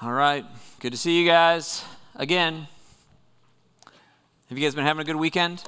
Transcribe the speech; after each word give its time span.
All 0.00 0.12
right, 0.12 0.46
good 0.78 0.92
to 0.92 0.96
see 0.96 1.20
you 1.20 1.26
guys 1.26 1.84
again. 2.14 2.68
Have 4.48 4.56
you 4.56 4.64
guys 4.64 4.72
been 4.72 4.84
having 4.84 5.00
a 5.00 5.04
good 5.04 5.16
weekend? 5.16 5.64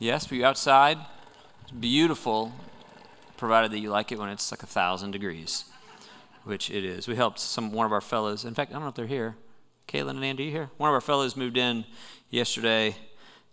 Yes, 0.00 0.30
were 0.30 0.36
you 0.38 0.46
outside? 0.46 0.96
It's 1.60 1.72
beautiful, 1.72 2.54
provided 3.36 3.70
that 3.70 3.80
you 3.80 3.90
like 3.90 4.12
it 4.12 4.18
when 4.18 4.30
it's 4.30 4.50
like 4.50 4.62
a 4.62 4.66
thousand 4.66 5.10
degrees, 5.10 5.66
which 6.44 6.70
it 6.70 6.86
is. 6.86 7.06
We 7.06 7.16
helped 7.16 7.38
some 7.38 7.70
one 7.70 7.84
of 7.84 7.92
our 7.92 8.00
fellows. 8.00 8.46
In 8.46 8.54
fact, 8.54 8.70
I 8.70 8.76
don't 8.76 8.84
know 8.84 8.88
if 8.88 8.94
they're 8.94 9.06
here. 9.06 9.36
Caitlin 9.86 10.12
and 10.12 10.24
Andy, 10.24 10.44
you 10.44 10.50
here? 10.50 10.70
One 10.78 10.88
of 10.88 10.94
our 10.94 11.02
fellows 11.02 11.36
moved 11.36 11.58
in 11.58 11.84
yesterday, 12.30 12.96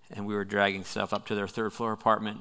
and 0.09 0.25
we 0.25 0.33
were 0.33 0.45
dragging 0.45 0.85
stuff 0.85 1.11
up 1.11 1.27
to 1.27 1.35
their 1.35 1.49
third 1.49 1.73
floor 1.73 1.91
apartment, 1.91 2.39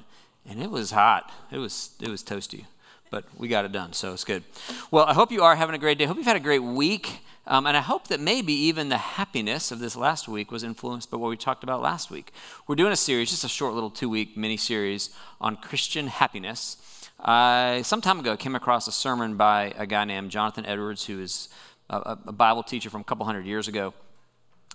and 0.49 0.63
it 0.63 0.71
was 0.71 0.93
hot. 0.93 1.33
It 1.51 1.59
was 1.59 1.97
it 2.01 2.09
was 2.09 2.23
toasty 2.23 2.67
but 3.11 3.25
we 3.37 3.49
got 3.49 3.65
it 3.65 3.73
done, 3.73 3.93
so 3.93 4.13
it's 4.13 4.25
good. 4.25 4.45
Well, 4.91 5.05
I 5.05 5.15
hope 5.15 5.33
you 5.33 5.43
are 5.43 5.57
having 5.57 5.75
a 5.75 5.79
great 5.79 5.99
day. 5.99 6.05
I 6.05 6.07
hope 6.07 6.17
you've 6.17 6.27
had 6.27 6.37
a 6.37 6.41
great 6.41 6.63
week. 6.63 7.21
Um, 7.47 7.67
and 7.67 7.77
I 7.77 7.81
hope 7.81 8.09
that 8.09 8.21
maybe 8.21 8.53
even 8.53 8.91
the 8.91 8.99
happiness 8.99 9.73
of 9.73 9.81
this 9.81 9.97
last 9.97 10.29
week 10.29 10.53
was 10.53 10.63
influenced 10.63 11.11
by 11.11 11.17
what 11.17 11.31
we 11.31 11.37
talked 11.37 11.65
about 11.65 11.83
last 11.83 12.11
week. 12.11 12.33
We're 12.69 12.77
doing 12.77 12.93
a 12.93 12.97
series, 12.97 13.31
just 13.31 13.43
a 13.43 13.49
short 13.49 13.75
little 13.75 13.91
two 13.91 14.09
week 14.09 14.37
mini 14.37 14.57
series 14.57 15.11
on 15.41 15.57
Christian 15.57 16.07
happiness. 16.07 16.77
I, 17.19 17.83
some 17.83 18.01
time 18.01 18.21
ago, 18.21 18.37
came 18.37 18.55
across 18.55 18.87
a 18.87 18.93
sermon 18.93 19.37
by 19.37 19.75
a 19.77 19.87
guy 19.87 20.05
named 20.05 20.31
Jonathan 20.31 20.65
Edwards, 20.65 21.07
who 21.07 21.21
is 21.21 21.49
a, 21.89 22.19
a 22.27 22.33
Bible 22.33 22.63
teacher 22.63 22.89
from 22.89 23.01
a 23.01 23.05
couple 23.05 23.27
hundred 23.27 23.47
years 23.47 23.67
ago. 23.67 23.95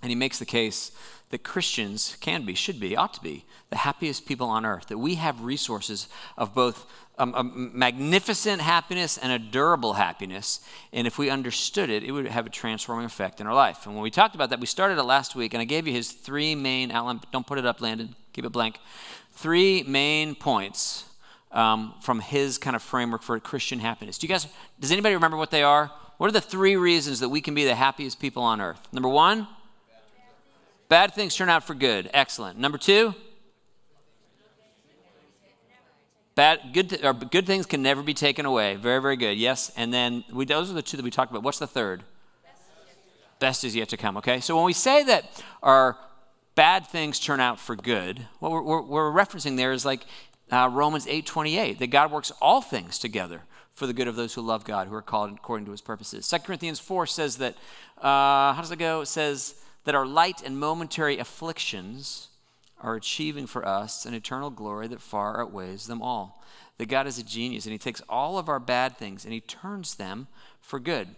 And 0.01 0.09
he 0.09 0.15
makes 0.15 0.39
the 0.39 0.45
case 0.45 0.91
that 1.29 1.43
Christians 1.43 2.17
can 2.21 2.45
be, 2.45 2.53
should 2.53 2.79
be, 2.79 2.95
ought 2.95 3.13
to 3.15 3.21
be 3.21 3.45
the 3.69 3.77
happiest 3.77 4.25
people 4.25 4.47
on 4.47 4.65
earth, 4.65 4.87
that 4.87 4.97
we 4.97 5.15
have 5.15 5.41
resources 5.41 6.07
of 6.37 6.53
both 6.53 6.85
um, 7.17 7.33
a 7.35 7.43
magnificent 7.43 8.61
happiness 8.61 9.17
and 9.17 9.31
a 9.31 9.39
durable 9.39 9.93
happiness. 9.93 10.59
And 10.91 11.07
if 11.07 11.17
we 11.17 11.29
understood 11.29 11.89
it, 11.89 12.03
it 12.03 12.11
would 12.11 12.27
have 12.27 12.45
a 12.45 12.49
transforming 12.49 13.05
effect 13.05 13.39
in 13.39 13.47
our 13.47 13.53
life. 13.53 13.85
And 13.85 13.95
when 13.95 14.03
we 14.03 14.11
talked 14.11 14.35
about 14.35 14.49
that, 14.49 14.59
we 14.59 14.67
started 14.67 14.97
it 14.97 15.03
last 15.03 15.35
week, 15.35 15.53
and 15.53 15.61
I 15.61 15.65
gave 15.65 15.87
you 15.87 15.93
his 15.93 16.11
three 16.11 16.55
main 16.55 16.91
outline. 16.91 17.21
Don't 17.31 17.47
put 17.47 17.57
it 17.57 17.65
up, 17.65 17.81
Landon. 17.81 18.15
Keep 18.33 18.45
it 18.45 18.51
blank. 18.51 18.79
Three 19.31 19.83
main 19.83 20.35
points 20.35 21.05
um, 21.51 21.93
from 22.01 22.19
his 22.19 22.57
kind 22.57 22.75
of 22.75 22.81
framework 22.81 23.23
for 23.23 23.39
Christian 23.39 23.79
happiness. 23.79 24.17
Do 24.17 24.27
you 24.27 24.33
guys? 24.33 24.47
Does 24.79 24.91
anybody 24.91 25.15
remember 25.15 25.37
what 25.37 25.51
they 25.51 25.63
are? 25.63 25.91
What 26.17 26.27
are 26.27 26.33
the 26.33 26.41
three 26.41 26.75
reasons 26.75 27.19
that 27.19 27.29
we 27.29 27.41
can 27.41 27.55
be 27.55 27.65
the 27.65 27.75
happiest 27.75 28.19
people 28.19 28.43
on 28.43 28.61
earth? 28.61 28.87
Number 28.93 29.09
one, 29.09 29.47
bad 30.95 31.13
things 31.13 31.35
turn 31.35 31.49
out 31.49 31.61
for 31.61 31.73
good. 31.73 32.09
Excellent. 32.13 32.57
Number 32.57 32.77
two 32.77 33.13
Bad, 36.35 36.71
good, 36.71 37.03
or 37.03 37.13
good 37.13 37.45
things 37.45 37.65
can 37.65 37.81
never 37.81 38.01
be 38.01 38.13
taken 38.13 38.45
away. 38.45 38.75
Very, 38.75 39.01
very 39.01 39.17
good. 39.17 39.37
Yes. 39.37 39.73
And 39.75 39.93
then 39.93 40.23
we, 40.31 40.45
those 40.45 40.71
are 40.71 40.73
the 40.73 40.81
two 40.81 40.95
that 40.95 41.03
we 41.03 41.11
talked 41.11 41.31
about. 41.31 41.43
What's 41.43 41.59
the 41.59 41.67
third? 41.67 42.03
Best 43.39 43.65
is 43.65 43.75
yet 43.75 43.89
to 43.89 43.97
come. 43.97 44.15
Okay. 44.15 44.39
So 44.39 44.55
when 44.55 44.63
we 44.63 44.71
say 44.71 45.03
that 45.03 45.43
our 45.61 45.97
bad 46.55 46.87
things 46.87 47.19
turn 47.19 47.41
out 47.41 47.59
for 47.59 47.75
good, 47.75 48.27
what 48.39 48.53
we're, 48.53 48.61
we're, 48.61 48.81
we're 48.81 49.11
referencing 49.11 49.57
there 49.57 49.73
is 49.73 49.83
like 49.83 50.05
uh, 50.49 50.69
Romans 50.71 51.07
8 51.07 51.25
28, 51.25 51.79
that 51.79 51.87
God 51.87 52.09
works 52.09 52.31
all 52.41 52.61
things 52.61 52.97
together 52.99 53.41
for 53.73 53.85
the 53.85 53.93
good 53.93 54.07
of 54.07 54.15
those 54.15 54.33
who 54.33 54.41
love 54.41 54.63
God, 54.63 54.87
who 54.87 54.95
are 54.95 55.01
called 55.01 55.33
according 55.33 55.65
to 55.65 55.71
his 55.71 55.81
purposes. 55.81 56.29
2 56.29 56.37
Corinthians 56.39 56.79
4 56.79 57.05
says 57.05 57.35
that, 57.37 57.55
uh, 57.97 58.53
how 58.53 58.59
does 58.61 58.71
it 58.71 58.79
go? 58.79 59.01
It 59.01 59.07
says 59.07 59.55
that 59.85 59.95
our 59.95 60.05
light 60.05 60.41
and 60.43 60.59
momentary 60.59 61.17
afflictions 61.17 62.27
are 62.81 62.95
achieving 62.95 63.47
for 63.47 63.65
us 63.65 64.05
an 64.05 64.13
eternal 64.13 64.49
glory 64.49 64.87
that 64.87 65.01
far 65.01 65.41
outweighs 65.41 65.87
them 65.87 66.01
all. 66.01 66.43
That 66.77 66.89
God 66.89 67.07
is 67.07 67.17
a 67.17 67.23
genius 67.23 67.65
and 67.65 67.71
He 67.71 67.79
takes 67.79 68.01
all 68.09 68.37
of 68.37 68.49
our 68.49 68.59
bad 68.59 68.97
things 68.97 69.23
and 69.23 69.33
He 69.33 69.39
turns 69.39 69.95
them 69.95 70.27
for 70.59 70.79
good, 70.79 71.09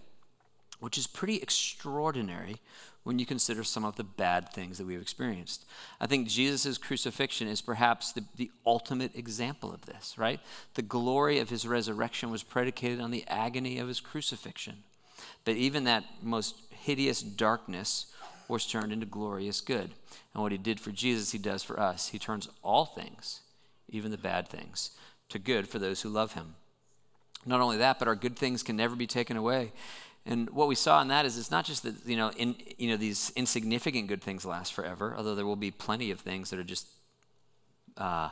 which 0.80 0.98
is 0.98 1.08
pretty 1.08 1.38
extraordinary 1.38 2.58
when 3.04 3.20
you 3.20 3.26
consider 3.26 3.64
some 3.64 3.86
of 3.86 3.96
the 3.96 4.04
bad 4.04 4.52
things 4.52 4.78
that 4.78 4.86
we've 4.86 5.02
experienced. 5.02 5.66
I 6.00 6.08
think 6.08 6.28
Jesus' 6.28 6.78
crucifixion 6.78 7.48
is 7.48 7.62
perhaps 7.62 8.12
the, 8.12 8.26
the 8.36 8.52
ultimate 8.66 9.16
example 9.16 9.74
of 9.74 9.86
this, 9.86 10.18
right? 10.18 10.42
The 10.74 10.82
glory 10.82 11.40
of 11.40 11.50
his 11.50 11.66
resurrection 11.66 12.32
was 12.32 12.44
predicated 12.44 13.00
on 13.00 13.12
the 13.12 13.24
agony 13.30 13.80
of 13.80 13.88
his 13.88 14.02
crucifixion. 14.02 14.84
But 15.46 15.56
even 15.56 15.86
that 15.86 16.04
most 16.22 16.56
hideous 16.70 17.22
darkness 17.22 18.08
was 18.48 18.66
turned 18.66 18.92
into 18.92 19.06
glorious 19.06 19.62
good. 19.62 19.92
And 20.34 20.44
what 20.44 20.52
he 20.52 20.58
did 20.58 20.80
for 20.80 20.92
Jesus, 20.92 21.32
he 21.32 21.38
does 21.38 21.64
for 21.64 21.80
us. 21.80 22.10
He 22.10 22.20
turns 22.20 22.50
all 22.64 22.86
things, 22.86 23.42
even 23.90 24.12
the 24.12 24.18
bad 24.18 24.48
things, 24.48 24.92
to 25.30 25.40
good 25.40 25.68
for 25.68 25.80
those 25.80 26.02
who 26.02 26.10
love 26.10 26.34
him. 26.34 26.56
Not 27.46 27.62
only 27.62 27.78
that, 27.78 28.00
but 28.00 28.08
our 28.08 28.16
good 28.16 28.36
things 28.36 28.64
can 28.64 28.76
never 28.76 28.96
be 28.96 29.08
taken 29.08 29.38
away. 29.38 29.72
And 30.26 30.50
what 30.50 30.68
we 30.68 30.76
saw 30.76 31.02
in 31.02 31.08
that 31.08 31.26
is 31.26 31.38
it's 31.38 31.52
not 31.52 31.64
just 31.64 31.84
that 31.84 31.96
you 32.06 32.18
know, 32.18 32.32
in, 32.38 32.56
you 32.78 32.90
know 32.90 32.98
these 32.98 33.32
insignificant 33.36 34.08
good 34.08 34.22
things 34.22 34.46
last 34.46 34.74
forever, 34.74 35.16
although 35.16 35.36
there 35.36 35.46
will 35.46 35.56
be 35.56 35.72
plenty 35.72 36.12
of 36.12 36.20
things 36.20 36.50
that 36.50 36.60
are 36.60 36.66
just 36.66 36.88
uh, 37.96 38.30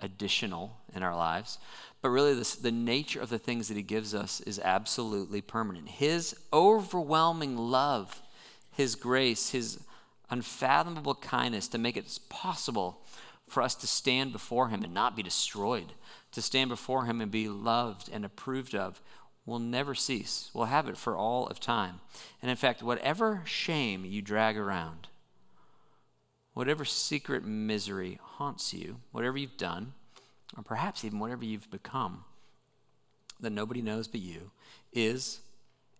additional 0.00 0.76
in 0.94 1.02
our 1.02 1.16
lives. 1.16 1.58
But 2.02 2.10
really, 2.10 2.34
this, 2.34 2.54
the 2.54 2.70
nature 2.70 3.20
of 3.20 3.30
the 3.30 3.38
things 3.38 3.68
that 3.68 3.76
He 3.76 3.82
gives 3.82 4.14
us 4.14 4.42
is 4.42 4.58
absolutely 4.58 5.40
permanent. 5.40 5.88
His 5.88 6.36
overwhelming 6.52 7.56
love 7.56 8.20
his 8.80 8.94
grace, 8.94 9.50
His 9.50 9.78
unfathomable 10.30 11.14
kindness 11.14 11.68
to 11.68 11.76
make 11.76 11.98
it 11.98 12.18
possible 12.30 13.02
for 13.46 13.62
us 13.62 13.74
to 13.74 13.86
stand 13.86 14.32
before 14.32 14.68
Him 14.68 14.82
and 14.82 14.94
not 14.94 15.14
be 15.14 15.22
destroyed, 15.22 15.92
to 16.32 16.40
stand 16.40 16.70
before 16.70 17.04
Him 17.04 17.20
and 17.20 17.30
be 17.30 17.46
loved 17.46 18.08
and 18.10 18.24
approved 18.24 18.74
of, 18.74 19.02
will 19.44 19.58
never 19.58 19.94
cease. 19.94 20.50
We'll 20.54 20.66
have 20.66 20.88
it 20.88 20.96
for 20.96 21.14
all 21.14 21.46
of 21.48 21.60
time. 21.60 22.00
And 22.40 22.50
in 22.50 22.56
fact, 22.56 22.82
whatever 22.82 23.42
shame 23.44 24.06
you 24.06 24.22
drag 24.22 24.56
around, 24.56 25.08
whatever 26.54 26.86
secret 26.86 27.44
misery 27.44 28.18
haunts 28.22 28.72
you, 28.72 29.00
whatever 29.12 29.36
you've 29.36 29.58
done, 29.58 29.92
or 30.56 30.62
perhaps 30.62 31.04
even 31.04 31.18
whatever 31.18 31.44
you've 31.44 31.70
become 31.70 32.24
that 33.40 33.50
nobody 33.50 33.82
knows 33.82 34.08
but 34.08 34.22
you, 34.22 34.52
is 34.90 35.40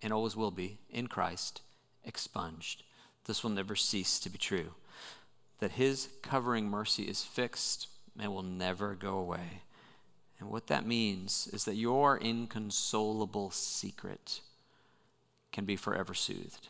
and 0.00 0.14
always 0.14 0.34
will 0.34 0.50
be 0.50 0.78
in 0.90 1.06
Christ 1.08 1.60
expunged. 2.04 2.82
This 3.26 3.42
will 3.42 3.50
never 3.50 3.76
cease 3.76 4.18
to 4.20 4.30
be 4.30 4.38
true. 4.38 4.74
That 5.58 5.72
his 5.72 6.08
covering 6.22 6.68
mercy 6.68 7.04
is 7.04 7.22
fixed 7.22 7.88
and 8.18 8.32
will 8.32 8.42
never 8.42 8.94
go 8.94 9.18
away. 9.18 9.62
And 10.38 10.48
what 10.48 10.68
that 10.68 10.86
means 10.86 11.48
is 11.52 11.64
that 11.66 11.76
your 11.76 12.16
inconsolable 12.16 13.50
secret 13.50 14.40
can 15.52 15.64
be 15.64 15.76
forever 15.76 16.14
soothed. 16.14 16.68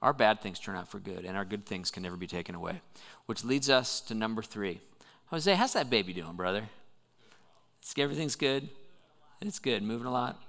Our 0.00 0.14
bad 0.14 0.40
things 0.40 0.58
turn 0.58 0.76
out 0.76 0.88
for 0.88 0.98
good, 0.98 1.26
and 1.26 1.36
our 1.36 1.44
good 1.44 1.66
things 1.66 1.90
can 1.90 2.02
never 2.02 2.16
be 2.16 2.26
taken 2.26 2.54
away. 2.54 2.80
Which 3.26 3.44
leads 3.44 3.68
us 3.68 4.00
to 4.02 4.14
number 4.14 4.42
three. 4.42 4.80
Jose, 5.26 5.54
how's 5.54 5.74
that 5.74 5.90
baby 5.90 6.14
doing, 6.14 6.32
brother? 6.32 6.70
It's, 7.80 7.94
everything's 7.98 8.36
good? 8.36 8.70
It's 9.42 9.58
good, 9.58 9.82
moving 9.82 10.06
a 10.06 10.12
lot. 10.12 10.42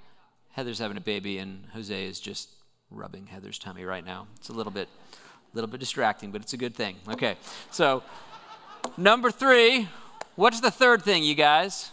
Heather's 0.52 0.79
having 0.79 0.97
a 0.97 1.02
baby, 1.02 1.38
and 1.38 1.66
Jose 1.73 2.06
is 2.06 2.19
just 2.19 2.50
rubbing 2.91 3.28
Heather's 3.28 3.57
tummy 3.57 3.85
right 3.85 4.06
now. 4.06 4.28
It's 4.35 4.50
a 4.50 4.53
little 4.53 4.72
bit, 4.72 4.88
a 5.13 5.56
little 5.56 5.69
bit 5.69 5.79
distracting, 5.79 6.31
but 6.31 6.41
it's 6.41 6.53
a 6.53 6.57
good 6.57 6.75
thing. 6.75 6.97
Okay, 7.09 7.38
so 7.72 8.03
number 8.97 9.31
three, 9.31 9.88
what's 10.35 10.59
the 10.59 10.72
third 10.72 11.02
thing, 11.02 11.24
you 11.24 11.35
guys? 11.35 11.91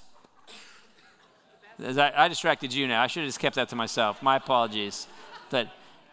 I, 1.80 2.12
I, 2.16 2.28
distracted 2.28 2.74
you 2.74 2.88
now. 2.88 3.02
I 3.02 3.06
should 3.06 3.22
have 3.22 3.28
just 3.28 3.38
kept 3.38 3.54
that 3.54 3.68
to 3.68 3.76
myself. 3.76 4.20
My 4.20 4.36
apologies. 4.36 5.06
But 5.48 5.68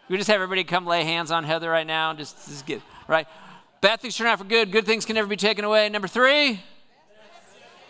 we 0.08 0.16
just 0.16 0.28
have 0.28 0.36
everybody 0.36 0.62
come 0.62 0.86
lay 0.86 1.02
hands 1.02 1.32
on 1.32 1.42
Heather 1.42 1.68
right 1.68 1.86
now 1.86 2.14
just, 2.14 2.46
just 2.46 2.66
get 2.66 2.80
right. 3.08 3.26
Bad 3.80 4.00
things 4.00 4.16
turn 4.16 4.28
out 4.28 4.38
for 4.38 4.44
good. 4.44 4.70
Good 4.70 4.86
things 4.86 5.04
can 5.04 5.14
never 5.14 5.28
be 5.28 5.36
taken 5.36 5.64
away. 5.64 5.88
Number 5.88 6.08
three. 6.08 6.60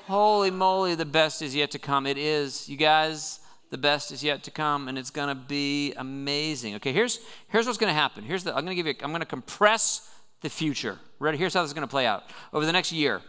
Holy 0.06 0.50
moly, 0.50 0.94
the 0.94 1.04
best 1.04 1.42
is 1.42 1.54
yet 1.54 1.70
to 1.72 1.78
come. 1.78 2.06
It 2.06 2.16
is. 2.16 2.68
You 2.68 2.76
guys, 2.76 3.40
the 3.70 3.78
best 3.78 4.12
is 4.12 4.22
yet 4.22 4.42
to 4.44 4.50
come 4.50 4.88
and 4.88 4.96
it's 4.96 5.10
going 5.10 5.28
to 5.28 5.34
be 5.34 5.92
amazing. 5.94 6.74
Okay 6.76 6.92
here's 6.92 7.20
here's 7.48 7.66
what's 7.66 7.78
going 7.78 7.90
to 7.90 7.94
happen. 7.94 8.24
Here's 8.24 8.44
the 8.44 8.50
i'm 8.50 8.64
going 8.64 8.76
to 8.76 8.82
give 8.82 8.86
you 8.86 8.94
i'm 9.02 9.10
going 9.10 9.20
to 9.20 9.26
compress 9.26 10.10
the 10.42 10.50
future. 10.50 10.98
Ready? 11.18 11.38
Here's 11.38 11.54
how 11.54 11.62
this 11.62 11.70
is 11.70 11.74
going 11.74 11.86
to 11.86 11.90
play 11.90 12.06
out. 12.06 12.24
Over 12.52 12.66
the 12.66 12.72
next 12.72 12.92
year 12.92 13.22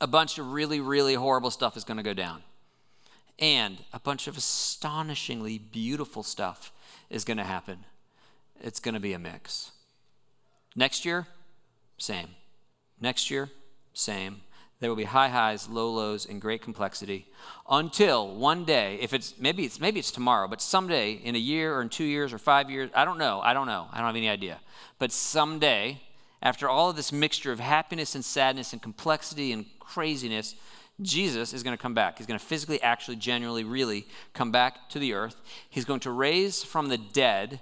a 0.00 0.06
bunch 0.06 0.38
of 0.38 0.52
really 0.52 0.80
really 0.80 1.14
horrible 1.14 1.50
stuff 1.50 1.76
is 1.76 1.84
going 1.84 1.96
to 1.96 2.02
go 2.02 2.14
down. 2.14 2.42
And 3.38 3.78
a 3.92 4.00
bunch 4.00 4.26
of 4.26 4.36
astonishingly 4.36 5.58
beautiful 5.58 6.24
stuff 6.24 6.72
is 7.08 7.24
going 7.24 7.36
to 7.36 7.44
happen. 7.44 7.84
It's 8.60 8.80
going 8.80 8.94
to 8.94 9.00
be 9.00 9.12
a 9.12 9.18
mix. 9.18 9.70
Next 10.74 11.04
year 11.04 11.26
same. 11.98 12.28
Next 13.00 13.30
year 13.30 13.50
same 13.92 14.42
there 14.80 14.88
will 14.88 14.96
be 14.96 15.04
high 15.04 15.28
highs, 15.28 15.68
low 15.68 15.90
lows, 15.90 16.24
and 16.24 16.40
great 16.40 16.62
complexity 16.62 17.26
until 17.68 18.28
one 18.34 18.64
day, 18.64 18.98
if 19.00 19.12
it's 19.12 19.38
maybe 19.38 19.64
it's 19.64 19.80
maybe 19.80 19.98
it's 19.98 20.10
tomorrow, 20.10 20.48
but 20.48 20.60
someday 20.60 21.12
in 21.12 21.34
a 21.34 21.38
year 21.38 21.74
or 21.74 21.82
in 21.82 21.88
two 21.88 22.04
years 22.04 22.32
or 22.32 22.38
five 22.38 22.70
years, 22.70 22.90
I 22.94 23.04
don't 23.04 23.18
know, 23.18 23.40
I 23.40 23.52
don't 23.52 23.66
know, 23.66 23.88
I 23.92 23.98
don't 23.98 24.06
have 24.06 24.16
any 24.16 24.28
idea. 24.28 24.60
But 24.98 25.12
someday, 25.12 26.00
after 26.42 26.68
all 26.68 26.90
of 26.90 26.96
this 26.96 27.12
mixture 27.12 27.52
of 27.52 27.60
happiness 27.60 28.14
and 28.14 28.24
sadness 28.24 28.72
and 28.72 28.80
complexity 28.80 29.52
and 29.52 29.66
craziness, 29.80 30.54
Jesus 31.00 31.52
is 31.52 31.62
going 31.62 31.76
to 31.76 31.82
come 31.82 31.94
back. 31.94 32.18
He's 32.18 32.26
going 32.26 32.38
to 32.38 32.44
physically, 32.44 32.82
actually, 32.82 33.16
genuinely, 33.16 33.64
really 33.64 34.06
come 34.32 34.50
back 34.50 34.88
to 34.90 34.98
the 34.98 35.14
earth. 35.14 35.40
He's 35.68 35.84
going 35.84 36.00
to 36.00 36.10
raise 36.10 36.64
from 36.64 36.88
the 36.88 36.98
dead 36.98 37.60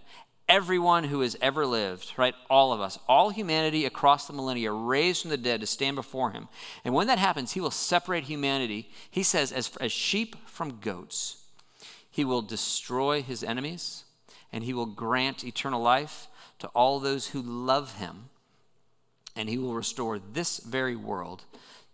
everyone 0.49 1.05
who 1.05 1.21
has 1.21 1.37
ever 1.41 1.67
lived, 1.67 2.13
right? 2.17 2.35
All 2.49 2.73
of 2.73 2.81
us, 2.81 2.99
all 3.09 3.31
humanity 3.31 3.85
across 3.85 4.27
the 4.27 4.33
millennia, 4.33 4.73
raised 4.73 5.23
from 5.23 5.31
the 5.31 5.37
dead 5.37 5.61
to 5.61 5.67
stand 5.67 5.97
before 5.97 6.31
him. 6.31 6.49
And 6.85 6.95
when 6.95 7.07
that 7.09 7.19
happens, 7.19 7.53
he 7.53 7.61
will 7.61 7.71
separate 7.71 8.25
humanity, 8.25 8.91
he 9.11 9.23
says, 9.23 9.53
as, 9.53 9.77
as 9.81 9.93
sheep 9.93 10.37
from 10.47 10.79
goats. 10.81 11.45
He 12.11 12.25
will 12.25 12.43
destroy 12.43 13.23
his 13.23 13.43
enemies, 13.43 14.05
and 14.53 14.65
he 14.65 14.73
will 14.73 14.87
grant 14.87 15.45
eternal 15.45 15.83
life 15.83 16.29
to 16.61 16.69
all 16.69 16.99
those 16.99 17.29
who 17.29 17.43
love 17.43 17.97
him. 17.97 18.31
And 19.35 19.49
he 19.49 19.59
will 19.59 19.75
restore 19.75 20.19
this 20.19 20.59
very 20.59 20.97
world 20.97 21.45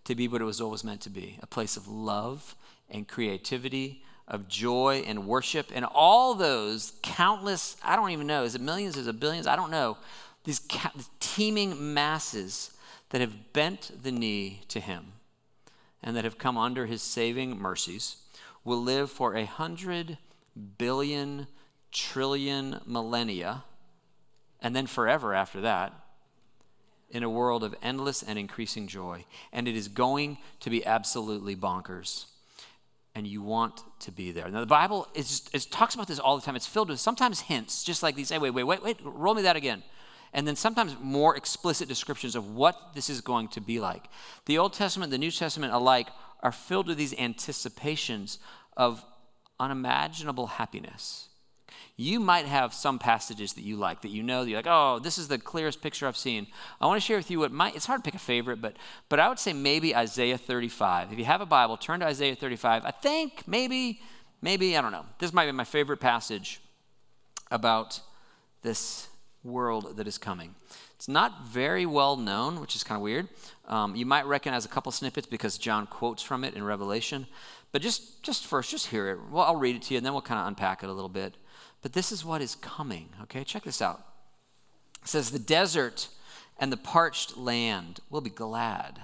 to 0.05 0.15
be 0.15 0.29
what 0.29 0.41
it 0.41 0.45
was 0.45 0.61
always 0.61 0.85
meant 0.85 1.01
to 1.03 1.11
be 1.11 1.39
a 1.43 1.47
place 1.47 1.77
of 1.77 1.89
love 1.89 2.55
and 2.91 3.09
creativity, 3.09 4.05
of 4.29 4.49
joy 4.49 5.03
and 5.07 5.27
worship, 5.27 5.71
and 5.75 5.85
all 5.85 6.35
those 6.35 6.93
countless, 7.03 7.77
I 7.83 7.97
don't 7.97 8.11
even 8.11 8.27
know, 8.27 8.45
is 8.45 8.55
it 8.55 8.61
millions, 8.61 8.97
is 8.97 9.07
it 9.07 9.21
billions? 9.21 9.47
I 9.47 9.57
don't 9.57 9.71
know. 9.71 9.99
These, 10.45 10.61
ca- 10.61 10.93
teeming 11.21 11.95
masses 11.95 12.73
that 13.11 13.21
have 13.21 13.53
bent 13.53 13.91
the 14.03 14.13
knee 14.13 14.63
to 14.69 14.81
him 14.81 15.13
and 16.03 16.17
that 16.17 16.25
have 16.25 16.39
come 16.39 16.59
under 16.59 16.87
his 16.87 17.03
saving 17.03 17.59
mercies 17.59 18.17
will 18.65 18.81
live 18.83 19.11
for 19.11 19.35
a 19.35 19.45
hundred 19.45 20.19
billion 20.79 21.47
trillion 21.91 22.81
millennia 22.87 23.65
and 24.61 24.75
then 24.75 24.87
forever 24.87 25.35
after 25.35 25.61
that 25.61 25.93
in 27.11 27.23
a 27.23 27.31
world 27.31 27.63
of 27.63 27.75
endless 27.83 28.23
and 28.23 28.39
increasing 28.39 28.87
joy. 28.89 29.25
And 29.53 29.69
it 29.69 29.77
is 29.77 29.89
going 29.89 30.39
to 30.61 30.71
be 30.71 30.85
absolutely 30.85 31.55
bonkers. 31.55 32.27
And 33.15 33.27
you 33.27 33.43
want 33.43 33.83
to 34.01 34.11
be 34.11 34.33
there. 34.33 34.49
Now, 34.49 34.61
the 34.61 34.67
Bible 34.67 35.07
is 35.15 35.29
just, 35.29 35.55
it 35.55 35.71
talks 35.71 35.95
about 35.95 36.09
this 36.09 36.19
all 36.19 36.37
the 36.37 36.43
time. 36.43 36.57
It's 36.57 36.67
filled 36.67 36.89
with 36.89 36.99
sometimes 36.99 37.41
hints, 37.41 37.85
just 37.85 38.03
like 38.03 38.15
these. 38.15 38.31
Hey, 38.31 38.39
wait, 38.39 38.51
wait, 38.51 38.65
wait, 38.65 38.83
wait, 38.83 38.99
roll 39.05 39.35
me 39.35 39.43
that 39.43 39.57
again. 39.57 39.83
And 40.33 40.49
then 40.49 40.57
sometimes 40.57 40.97
more 40.99 41.37
explicit 41.37 41.89
descriptions 41.89 42.35
of 42.35 42.55
what 42.55 42.95
this 42.95 43.11
is 43.11 43.21
going 43.21 43.49
to 43.49 43.61
be 43.61 43.81
like. 43.81 44.07
The 44.47 44.57
Old 44.57 44.73
Testament, 44.73 45.11
the 45.11 45.19
New 45.19 45.31
Testament 45.31 45.75
alike 45.75 46.09
are 46.43 46.53
filled 46.53 46.89
with 46.89 46.97
these 46.97 47.15
anticipations 47.19 48.39
of 48.79 49.05
unimaginable 49.61 50.47
happiness 50.47 51.29
you 52.03 52.21
might 52.21 52.47
have 52.47 52.75
some 52.75 52.99
passages 52.99 53.53
that 53.55 53.63
you 53.63 53.77
like, 53.77 54.03
that 54.03 54.11
you 54.11 54.23
know, 54.23 54.45
that 54.45 54.51
you're 54.51 54.59
like, 54.59 54.67
oh, 54.69 54.99
this 54.99 55.19
is 55.19 55.29
the 55.29 55.39
clearest 55.39 55.81
picture 55.81 56.07
I've 56.07 56.17
seen. 56.17 56.47
I 56.81 56.87
want 56.87 57.01
to 57.01 57.07
share 57.07 57.17
with 57.17 57.31
you 57.31 57.39
what 57.39 57.53
might, 57.53 57.77
it's 57.77 57.87
hard 57.87 58.03
to 58.03 58.09
pick 58.09 58.15
a 58.15 58.23
favorite, 58.23 58.61
but, 58.61 58.77
but 59.09 59.21
I 59.21 59.29
would 59.29 59.39
say 59.39 59.53
maybe 59.53 59.95
Isaiah 59.95 60.39
35. 60.39 61.13
If 61.13 61.19
you 61.19 61.25
have 61.25 61.41
a 61.41 61.47
Bible, 61.47 61.77
turn 61.77 62.01
to 62.01 62.07
Isaiah 62.07 62.35
35. 62.35 62.85
I 62.85 62.91
think 62.91 63.47
maybe, 63.47 64.01
maybe, 64.41 64.77
I 64.77 64.81
don't 64.81 64.93
know. 64.93 65.07
This 65.19 65.33
might 65.33 65.47
be 65.47 65.53
my 65.53 65.65
favorite 65.65 66.01
passage 66.01 66.61
about 67.51 68.01
this 68.63 69.09
world 69.45 69.97
that 69.97 70.07
is 70.07 70.19
coming. 70.19 70.55
It's 70.97 71.09
not 71.09 71.47
very 71.47 71.85
well 71.85 72.17
known, 72.17 72.61
which 72.61 72.77
is 72.77 72.85
kind 72.85 72.97
of 72.97 73.03
weird. 73.03 73.29
Um, 73.67 73.97
you 73.97 74.07
might 74.07 74.27
recognize 74.27 74.65
a 74.65 74.69
couple 74.69 74.93
snippets 74.93 75.27
because 75.27 75.59
John 75.59 75.87
quotes 75.87 76.23
from 76.23 76.45
it 76.45 76.55
in 76.55 76.63
Revelation. 76.63 77.27
But 77.73 77.83
just, 77.83 78.23
just 78.23 78.47
first, 78.47 78.71
just 78.71 78.89
hear 78.89 79.11
it. 79.11 79.19
Well, 79.31 79.45
I'll 79.45 79.57
read 79.57 79.75
it 79.75 79.83
to 79.83 79.95
you, 79.95 79.99
and 79.99 80.07
then 80.07 80.13
we'll 80.13 80.23
kind 80.23 80.41
of 80.41 80.47
unpack 80.47 80.83
it 80.83 80.89
a 80.89 80.93
little 80.93 81.09
bit. 81.09 81.35
But 81.83 81.93
this 81.93 82.13
is 82.13 82.25
what 82.25 82.41
is 82.41 82.55
coming, 82.55 83.09
okay? 83.23 83.45
Check 83.45 83.65
this 83.65 83.83
out. 83.83 84.07
It 85.03 85.09
says, 85.09 85.31
The 85.31 85.39
desert 85.39 86.09
and 86.59 86.73
the 86.73 86.77
parched 86.77 87.37
land 87.37 88.01
will 88.09 88.21
be 88.21 88.31
glad. 88.31 89.01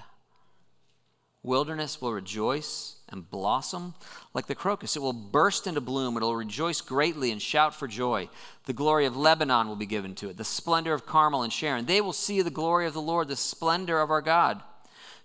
Wilderness 1.43 2.01
will 2.01 2.13
rejoice 2.13 2.97
and 3.07 3.29
blossom 3.29 3.93
like 4.33 4.47
the 4.47 4.55
crocus. 4.55 4.95
It 4.95 5.01
will 5.01 5.13
burst 5.13 5.67
into 5.67 5.79
bloom. 5.79 6.17
It 6.17 6.21
will 6.21 6.35
rejoice 6.35 6.81
greatly 6.81 7.31
and 7.31 7.41
shout 7.41 7.73
for 7.73 7.87
joy. 7.87 8.29
The 8.65 8.73
glory 8.73 9.05
of 9.05 9.15
Lebanon 9.15 9.67
will 9.67 9.77
be 9.77 9.85
given 9.85 10.15
to 10.15 10.29
it, 10.29 10.37
the 10.37 10.43
splendor 10.43 10.93
of 10.93 11.05
Carmel 11.05 11.43
and 11.43 11.51
Sharon. 11.51 11.85
They 11.85 12.01
will 12.01 12.13
see 12.13 12.41
the 12.41 12.49
glory 12.49 12.87
of 12.87 12.93
the 12.93 13.01
Lord, 13.01 13.29
the 13.29 13.37
splendor 13.37 14.01
of 14.01 14.11
our 14.11 14.21
God. 14.21 14.61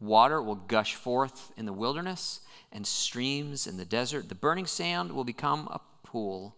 Water 0.00 0.42
will 0.42 0.56
gush 0.56 0.94
forth 0.94 1.52
in 1.56 1.66
the 1.66 1.72
wilderness 1.72 2.40
and 2.70 2.86
streams 2.86 3.66
in 3.66 3.76
the 3.76 3.84
desert. 3.84 4.28
The 4.28 4.34
burning 4.34 4.66
sand 4.66 5.12
will 5.12 5.24
become 5.24 5.68
a 5.70 5.80
pool, 6.06 6.54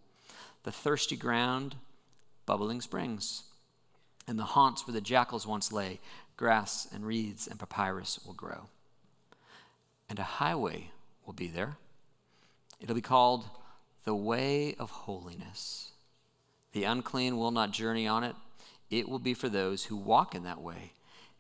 the 0.65 0.73
thirsty 0.73 1.17
ground, 1.17 1.77
bubbling 2.47 2.81
springs. 2.81 3.45
And 4.27 4.39
the 4.39 4.45
haunts 4.45 4.87
where 4.87 4.93
the 4.93 5.01
jackals 5.01 5.47
once 5.47 5.73
lay, 5.73 6.01
grass 6.37 6.87
and 6.93 7.07
reeds 7.07 7.47
and 7.47 7.59
papyrus 7.59 8.21
will 8.27 8.35
grow. 8.35 8.69
And 10.09 10.19
a 10.19 10.25
highway 10.25 10.91
will 11.25 11.35
be 11.35 11.47
there. 11.47 11.77
It'll 12.81 12.95
be 12.95 13.01
called 13.01 13.49
the 14.05 14.15
way 14.15 14.75
of 14.79 14.91
holiness. 14.91 15.93
The 16.73 16.85
unclean 16.85 17.37
will 17.37 17.51
not 17.51 17.73
journey 17.73 18.07
on 18.07 18.25
it. 18.25 18.35
It 18.91 19.09
will 19.09 19.19
be 19.19 19.35
for 19.35 19.49
those 19.49 19.85
who 19.85 19.97
walk 19.97 20.35
in 20.35 20.45
that 20.45 20.61
way, 20.61 20.93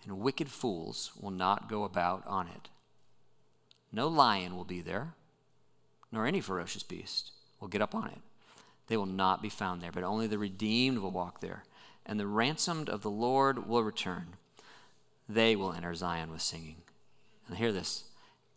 and 0.04 0.18
wicked 0.18 0.48
fools 0.48 1.12
will 1.20 1.30
not 1.30 1.68
go 1.68 1.84
about 1.84 2.26
on 2.26 2.46
it. 2.48 2.68
No 3.92 4.08
lion 4.08 4.56
will 4.56 4.64
be 4.64 4.80
there, 4.80 5.14
nor 6.12 6.26
any 6.26 6.40
ferocious 6.40 6.82
beast 6.82 7.32
will 7.60 7.68
get 7.68 7.82
up 7.82 7.94
on 7.94 8.08
it. 8.08 8.20
They 8.86 8.96
will 8.96 9.06
not 9.06 9.42
be 9.42 9.48
found 9.48 9.82
there, 9.82 9.92
but 9.92 10.04
only 10.04 10.26
the 10.26 10.38
redeemed 10.38 10.98
will 10.98 11.10
walk 11.10 11.40
there, 11.40 11.64
and 12.06 12.18
the 12.18 12.26
ransomed 12.26 12.88
of 12.88 13.02
the 13.02 13.10
Lord 13.10 13.68
will 13.68 13.82
return. 13.82 14.36
They 15.28 15.56
will 15.56 15.72
enter 15.72 15.94
Zion 15.94 16.30
with 16.30 16.40
singing. 16.40 16.76
And 17.46 17.56
hear 17.56 17.72
this 17.72 18.04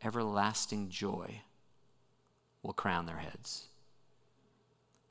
everlasting 0.03 0.89
joy 0.89 1.41
will 2.63 2.73
crown 2.73 3.05
their 3.05 3.17
heads. 3.17 3.67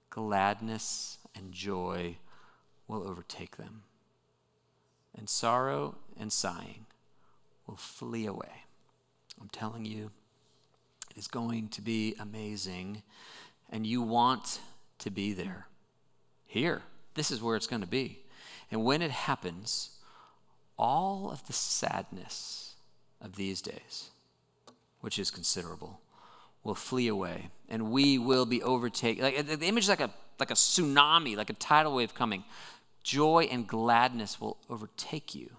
Gladness 0.08 1.18
and 1.34 1.52
joy 1.52 2.16
will 2.88 3.06
overtake 3.06 3.56
them, 3.56 3.82
and 5.16 5.28
sorrow 5.28 5.96
and 6.20 6.32
sighing 6.32 6.86
will 7.66 7.76
flee 7.76 8.26
away. 8.26 8.64
I'm 9.40 9.48
telling 9.48 9.86
you, 9.86 10.10
it 11.10 11.16
is 11.16 11.26
going 11.26 11.68
to 11.70 11.82
be 11.82 12.14
amazing, 12.20 13.02
and 13.70 13.86
you 13.86 14.02
want 14.02 14.60
to 14.98 15.10
be 15.10 15.32
there. 15.32 15.66
Here, 16.44 16.82
this 17.14 17.30
is 17.30 17.42
where 17.42 17.56
it's 17.56 17.66
going 17.66 17.82
to 17.82 17.88
be. 17.88 18.20
And 18.70 18.84
when 18.84 19.02
it 19.02 19.10
happens, 19.10 19.98
all 20.78 21.30
of 21.30 21.46
the 21.46 21.52
sadness 21.52 22.74
of 23.20 23.36
these 23.36 23.62
days, 23.62 24.10
which 25.00 25.18
is 25.18 25.30
considerable, 25.30 26.00
will 26.62 26.74
flee 26.74 27.08
away, 27.08 27.48
and 27.68 27.90
we 27.90 28.18
will 28.18 28.46
be 28.46 28.62
overtaken. 28.62 29.24
Like, 29.24 29.46
the 29.46 29.66
image 29.66 29.84
is 29.84 29.88
like 29.88 30.00
a, 30.00 30.10
like 30.38 30.50
a 30.50 30.54
tsunami, 30.54 31.36
like 31.36 31.50
a 31.50 31.54
tidal 31.54 31.94
wave 31.94 32.14
coming. 32.14 32.44
Joy 33.02 33.48
and 33.50 33.66
gladness 33.66 34.40
will 34.40 34.58
overtake 34.68 35.34
you, 35.34 35.56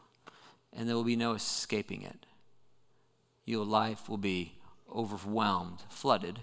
and 0.73 0.87
there 0.87 0.95
will 0.95 1.03
be 1.03 1.15
no 1.15 1.33
escaping 1.33 2.01
it 2.01 2.25
your 3.45 3.65
life 3.65 4.09
will 4.09 4.17
be 4.17 4.53
overwhelmed, 4.93 5.79
flooded 5.89 6.39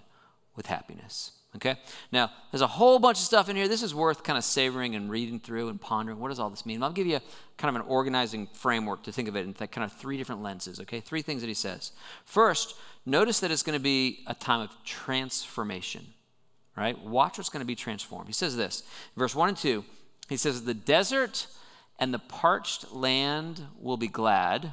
with 0.57 0.67
happiness. 0.67 1.33
Okay? 1.57 1.77
Now, 2.13 2.31
there's 2.53 2.61
a 2.61 2.67
whole 2.67 2.99
bunch 2.99 3.19
of 3.19 3.25
stuff 3.25 3.49
in 3.49 3.57
here. 3.57 3.69
This 3.69 3.83
is 3.83 3.95
worth 3.95 4.23
kind 4.23 4.37
of 4.37 4.45
savoring 4.45 4.95
and 4.95 5.11
reading 5.11 5.41
through 5.41 5.69
and 5.69 5.81
pondering. 5.81 6.19
What 6.19 6.29
does 6.29 6.39
all 6.39 6.51
this 6.51 6.67
mean? 6.67 6.83
I'll 6.83 6.93
give 6.93 7.07
you 7.07 7.21
kind 7.57 7.75
of 7.75 7.83
an 7.83 7.89
organizing 7.89 8.47
framework 8.53 9.03
to 9.05 9.13
think 9.13 9.29
of 9.29 9.37
it 9.37 9.47
in 9.47 9.55
kind 9.55 9.85
of 9.85 9.93
three 9.93 10.19
different 10.19 10.43
lenses, 10.43 10.79
okay? 10.81 11.01
Three 11.01 11.23
things 11.23 11.41
that 11.41 11.49
he 11.49 11.55
says. 11.55 11.93
First, 12.25 12.75
notice 13.07 13.41
that 13.41 13.51
it's 13.51 13.63
going 13.63 13.79
to 13.79 13.83
be 13.83 14.25
a 14.27 14.35
time 14.35 14.61
of 14.61 14.71
transformation, 14.85 16.07
right? 16.77 16.99
Watch 17.03 17.39
what's 17.39 17.49
going 17.49 17.63
to 17.63 17.67
be 17.67 17.75
transformed. 17.75 18.27
He 18.27 18.35
says 18.35 18.57
this, 18.57 18.83
verse 19.17 19.35
1 19.35 19.49
and 19.49 19.59
2, 19.59 19.85
he 20.29 20.37
says, 20.37 20.65
The 20.65 20.75
desert 20.75 21.47
and 21.99 22.15
the 22.15 22.19
parched 22.19 22.93
land 22.93 23.67
will 23.81 23.97
be 23.97 24.09
glad, 24.09 24.73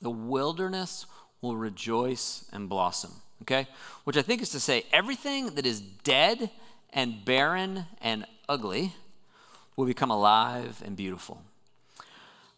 the 0.00 0.10
wilderness 0.10 1.06
will 1.40 1.56
rejoice 1.56 2.44
and 2.52 2.68
blossom. 2.68 3.12
Okay? 3.42 3.68
Which 4.04 4.16
I 4.16 4.22
think 4.22 4.42
is 4.42 4.50
to 4.50 4.60
say, 4.60 4.84
everything 4.92 5.54
that 5.54 5.66
is 5.66 5.80
dead 5.80 6.50
and 6.92 7.24
barren 7.24 7.86
and 8.00 8.26
ugly 8.48 8.94
will 9.76 9.86
become 9.86 10.10
alive 10.10 10.82
and 10.84 10.96
beautiful. 10.96 11.42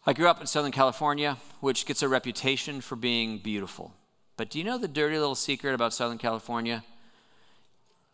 I 0.05 0.13
grew 0.13 0.27
up 0.27 0.41
in 0.41 0.47
Southern 0.47 0.71
California, 0.71 1.37
which 1.59 1.85
gets 1.85 2.01
a 2.01 2.07
reputation 2.07 2.81
for 2.81 2.95
being 2.95 3.37
beautiful. 3.37 3.93
But 4.35 4.49
do 4.49 4.57
you 4.57 4.63
know 4.63 4.79
the 4.79 4.87
dirty 4.87 5.19
little 5.19 5.35
secret 5.35 5.75
about 5.75 5.93
Southern 5.93 6.17
California? 6.17 6.83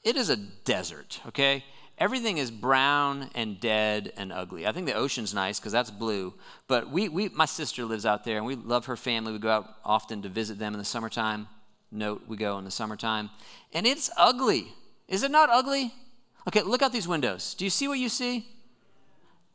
It 0.03 0.17
is 0.17 0.29
a 0.29 0.35
desert, 0.35 1.21
okay? 1.27 1.63
Everything 1.97 2.37
is 2.37 2.51
brown 2.51 3.29
and 3.33 3.59
dead 3.59 4.13
and 4.17 4.31
ugly. 4.31 4.67
I 4.67 4.71
think 4.71 4.85
the 4.85 4.93
ocean's 4.93 5.33
nice 5.33 5.59
because 5.59 5.71
that's 5.71 5.91
blue. 5.91 6.33
But 6.67 6.91
we, 6.91 7.09
we, 7.09 7.29
my 7.29 7.45
sister 7.45 7.85
lives 7.85 8.05
out 8.05 8.23
there 8.23 8.37
and 8.37 8.45
we 8.45 8.55
love 8.55 8.85
her 8.85 8.95
family. 8.95 9.31
We 9.31 9.39
go 9.39 9.49
out 9.49 9.75
often 9.83 10.21
to 10.21 10.29
visit 10.29 10.59
them 10.59 10.73
in 10.73 10.79
the 10.79 10.85
summertime. 10.85 11.47
Note, 11.91 12.23
we 12.27 12.37
go 12.37 12.57
in 12.57 12.65
the 12.65 12.71
summertime. 12.71 13.29
And 13.73 13.87
it's 13.87 14.09
ugly. 14.17 14.73
Is 15.07 15.23
it 15.23 15.31
not 15.31 15.49
ugly? 15.49 15.93
Okay, 16.47 16.61
look 16.61 16.81
out 16.81 16.93
these 16.93 17.07
windows. 17.07 17.53
Do 17.55 17.65
you 17.65 17.69
see 17.69 17.87
what 17.87 17.99
you 17.99 18.09
see? 18.09 18.47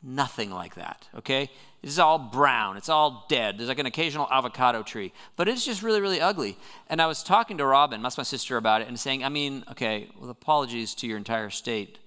Nothing 0.03 0.51
like 0.51 0.75
that, 0.75 1.09
okay? 1.15 1.49
It's 1.81 1.99
all 1.99 2.19
brown. 2.19 2.77
It's 2.77 2.89
all 2.89 3.25
dead. 3.29 3.57
There's 3.57 3.69
like 3.69 3.79
an 3.79 3.87
occasional 3.87 4.29
avocado 4.33 4.83
tree, 4.83 5.13
but 5.37 5.47
it's 5.47 5.65
just 5.65 5.83
really, 5.83 6.01
really 6.01 6.21
ugly. 6.21 6.57
And 6.89 7.01
I 7.01 7.07
was 7.07 7.23
talking 7.23 7.57
to 7.59 7.67
Robin, 7.67 8.03
that's 8.03 8.19
my 8.19 8.25
sister, 8.25 8.57
about 8.57 8.83
it, 8.83 8.89
and 8.89 8.99
saying, 8.99 9.23
I 9.23 9.29
mean, 9.29 9.65
okay, 9.71 10.09
with 10.19 10.29
apologies 10.29 10.95
to 10.97 11.07
your 11.07 11.19
entire 11.19 11.51
state, 11.51 11.99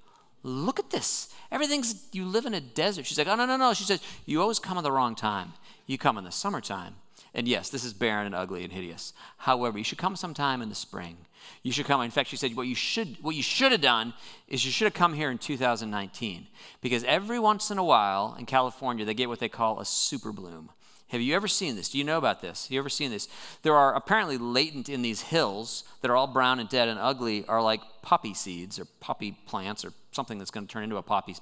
look 0.46 0.80
at 0.80 0.92
this. 0.92 1.34
Everything's, 1.52 2.08
you 2.12 2.26
live 2.26 2.46
in 2.46 2.54
a 2.54 2.62
desert. 2.62 3.06
She's 3.06 3.18
like, 3.18 3.28
oh, 3.28 3.36
no, 3.36 3.46
no, 3.46 3.58
no. 3.58 3.74
She 3.74 3.84
says, 3.84 4.02
you 4.26 4.42
always 4.42 4.60
come 4.60 4.78
at 4.78 4.84
the 4.84 4.92
wrong 4.92 5.16
time. 5.16 5.54
You 5.88 5.98
come 5.98 6.18
in 6.18 6.24
the 6.24 6.32
summertime. 6.32 6.96
And 7.34 7.48
yes, 7.48 7.70
this 7.70 7.84
is 7.84 7.94
barren 7.94 8.26
and 8.26 8.36
ugly 8.36 8.64
and 8.64 8.72
hideous. 8.72 9.12
However, 9.40 9.78
you 9.78 9.84
should 9.84 9.98
come 9.98 10.16
sometime 10.16 10.62
in 10.62 10.70
the 10.70 10.76
spring. 10.76 11.18
You 11.64 11.72
should 11.72 11.86
come. 11.86 12.02
In 12.02 12.12
fact, 12.12 12.30
she 12.30 12.38
said, 12.38 12.56
what 12.56 12.68
you 12.68 12.76
should, 12.76 13.18
what 13.22 13.36
you 13.36 13.44
should 13.44 13.72
have 13.72 13.82
done 13.82 14.14
is 14.48 14.66
you 14.66 14.72
should 14.72 14.86
have 14.86 14.94
come 14.94 15.14
here 15.14 15.30
in 15.30 15.38
2019. 15.38 16.48
Because 16.80 17.04
every 17.04 17.40
once 17.40 17.72
in 17.72 17.78
a 17.78 17.84
while 17.84 18.36
in 18.40 18.46
California, 18.46 19.04
they 19.04 19.14
get 19.14 19.30
what 19.30 19.40
they 19.40 19.50
call 19.50 19.80
a 19.80 19.86
super 19.86 20.32
bloom. 20.32 20.70
Have 21.10 21.22
you 21.22 21.36
ever 21.36 21.48
seen 21.48 21.76
this? 21.76 21.90
Do 21.90 21.98
you 21.98 22.04
know 22.04 22.18
about 22.18 22.42
this? 22.42 22.66
Have 22.66 22.72
you 22.72 22.80
ever 22.80 22.90
seen 22.90 23.12
this? 23.12 23.28
There 23.62 23.76
are 23.76 23.96
apparently 23.96 24.38
latent 24.38 24.90
in 24.90 25.02
these 25.02 25.22
hills 25.22 25.84
that 26.02 26.10
are 26.10 26.16
all 26.16 26.28
brown 26.28 26.60
and 26.60 26.68
dead 26.68 26.88
and 26.88 27.00
ugly 27.00 27.46
are 27.48 27.62
like 27.62 27.82
poppy 28.02 28.34
seeds 28.34 28.80
or 28.80 28.86
poppy 29.00 29.38
plants 29.46 29.86
or 29.86 29.94
something 30.12 30.40
that's 30.40 30.52
going 30.52 30.66
to 30.66 30.72
turn 30.72 30.84
into 30.84 30.98
a 30.98 31.04
poppy 31.04 31.36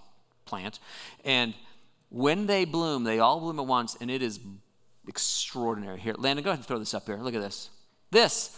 plant. 0.46 0.79
And 1.24 1.53
when 2.10 2.46
they 2.46 2.65
bloom, 2.65 3.05
they 3.05 3.20
all 3.20 3.39
bloom 3.39 3.60
at 3.60 3.65
once, 3.65 3.98
and 4.00 4.12
it 4.12 4.22
is 4.22 4.39
extraordinary. 5.08 6.00
Here, 6.00 6.13
Landon, 6.17 6.43
go 6.43 6.51
ahead 6.51 6.60
and 6.60 6.67
throw 6.67 6.77
this 6.77 6.93
up 6.93 7.05
here. 7.05 7.17
Look 7.17 7.34
at 7.34 7.41
this. 7.41 7.70
This, 8.12 8.55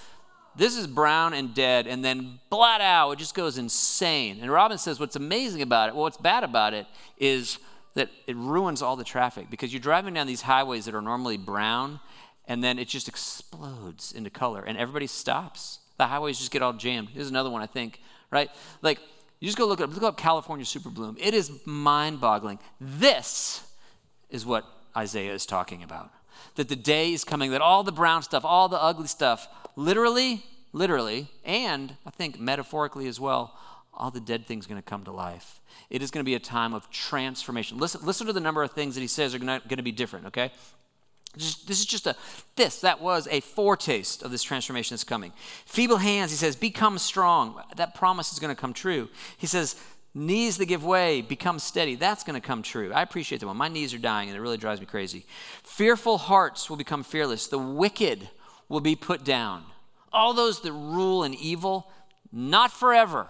this 0.57 0.75
is 0.75 0.87
brown 0.87 1.33
and 1.33 1.53
dead, 1.53 1.87
and 1.87 2.03
then 2.03 2.39
blat 2.49 2.81
out, 2.81 3.11
it 3.11 3.19
just 3.19 3.35
goes 3.35 3.57
insane. 3.57 4.39
And 4.41 4.51
Robin 4.51 4.77
says 4.77 4.99
what's 4.99 5.15
amazing 5.15 5.61
about 5.61 5.89
it, 5.89 5.95
well, 5.95 6.03
what's 6.03 6.17
bad 6.17 6.43
about 6.43 6.73
it 6.73 6.87
is 7.17 7.59
that 7.95 8.09
it 8.27 8.35
ruins 8.35 8.81
all 8.81 8.95
the 8.95 9.03
traffic 9.03 9.49
because 9.49 9.73
you're 9.73 9.81
driving 9.81 10.13
down 10.13 10.27
these 10.27 10.43
highways 10.43 10.85
that 10.85 10.93
are 10.93 11.01
normally 11.01 11.37
brown, 11.37 11.99
and 12.47 12.63
then 12.63 12.77
it 12.77 12.87
just 12.87 13.07
explodes 13.07 14.11
into 14.11 14.29
color, 14.29 14.63
and 14.63 14.77
everybody 14.77 15.07
stops. 15.07 15.79
The 15.97 16.05
highways 16.05 16.37
just 16.37 16.51
get 16.51 16.61
all 16.61 16.73
jammed. 16.73 17.09
Here's 17.09 17.29
another 17.29 17.49
one, 17.49 17.61
I 17.61 17.67
think, 17.67 18.01
right? 18.31 18.49
Like, 18.81 18.99
you 19.39 19.47
just 19.47 19.57
go 19.57 19.65
look 19.65 19.81
up, 19.81 19.93
look 19.93 20.03
up 20.03 20.17
California 20.17 20.65
Super 20.65 20.89
Bloom. 20.89 21.17
It 21.19 21.33
is 21.33 21.51
mind 21.65 22.21
boggling. 22.21 22.59
This 22.79 23.65
is 24.29 24.45
what 24.45 24.65
Isaiah 24.95 25.33
is 25.33 25.45
talking 25.45 25.83
about 25.83 26.11
that 26.55 26.69
the 26.69 26.75
day 26.75 27.13
is 27.13 27.23
coming, 27.23 27.51
that 27.51 27.61
all 27.61 27.83
the 27.83 27.91
brown 27.91 28.23
stuff, 28.23 28.45
all 28.45 28.69
the 28.69 28.81
ugly 28.81 29.07
stuff, 29.07 29.47
literally, 29.75 30.43
literally, 30.73 31.27
and 31.43 31.95
I 32.05 32.09
think 32.11 32.39
metaphorically 32.39 33.07
as 33.07 33.19
well, 33.19 33.57
all 33.97 34.11
the 34.11 34.19
dead 34.19 34.45
things 34.45 34.67
going 34.67 34.81
to 34.81 34.87
come 34.87 35.03
to 35.03 35.11
life. 35.11 35.59
It 35.89 36.01
is 36.01 36.11
going 36.11 36.23
to 36.23 36.25
be 36.25 36.35
a 36.35 36.39
time 36.39 36.73
of 36.73 36.89
transformation. 36.89 37.77
Listen, 37.77 38.01
listen 38.03 38.27
to 38.27 38.33
the 38.33 38.39
number 38.39 38.63
of 38.63 38.71
things 38.71 38.95
that 38.95 39.01
he 39.01 39.07
says 39.07 39.33
are 39.33 39.39
going 39.39 39.61
to, 39.61 39.67
going 39.67 39.77
to 39.77 39.83
be 39.83 39.91
different, 39.91 40.27
okay? 40.27 40.51
Just, 41.37 41.67
this 41.67 41.79
is 41.79 41.85
just 41.85 42.07
a, 42.07 42.15
this, 42.55 42.81
that 42.81 43.01
was 43.01 43.27
a 43.29 43.41
foretaste 43.41 44.23
of 44.23 44.31
this 44.31 44.43
transformation 44.43 44.95
that's 44.95 45.03
coming. 45.03 45.33
Feeble 45.65 45.97
hands, 45.97 46.31
he 46.31 46.37
says, 46.37 46.55
become 46.55 46.97
strong. 46.97 47.61
That 47.75 47.95
promise 47.95 48.31
is 48.31 48.39
going 48.39 48.55
to 48.55 48.59
come 48.59 48.73
true. 48.73 49.09
He 49.37 49.47
says, 49.47 49.75
Knees 50.17 50.57
that 50.57 50.67
give 50.67 50.85
way 50.85 51.21
become 51.21 51.59
steady. 51.59 51.95
That's 51.95 52.23
going 52.23 52.39
to 52.39 52.47
come 52.47 52.63
true. 52.63 52.93
I 52.93 53.01
appreciate 53.01 53.39
that 53.39 53.47
one. 53.47 53.57
My 53.57 53.67
knees 53.67 53.93
are 53.93 53.97
dying 53.97 54.29
and 54.29 54.37
it 54.37 54.41
really 54.41 54.55
drives 54.55 54.79
me 54.79 54.85
crazy. 54.85 55.25
Fearful 55.63 56.17
hearts 56.17 56.69
will 56.69 56.77
become 56.77 57.03
fearless. 57.03 57.47
The 57.47 57.59
wicked 57.59 58.29
will 58.69 58.79
be 58.79 58.95
put 58.95 59.25
down. 59.25 59.65
All 60.13 60.33
those 60.33 60.61
that 60.61 60.71
rule 60.71 61.25
in 61.25 61.33
evil, 61.33 61.91
not 62.31 62.71
forever. 62.71 63.27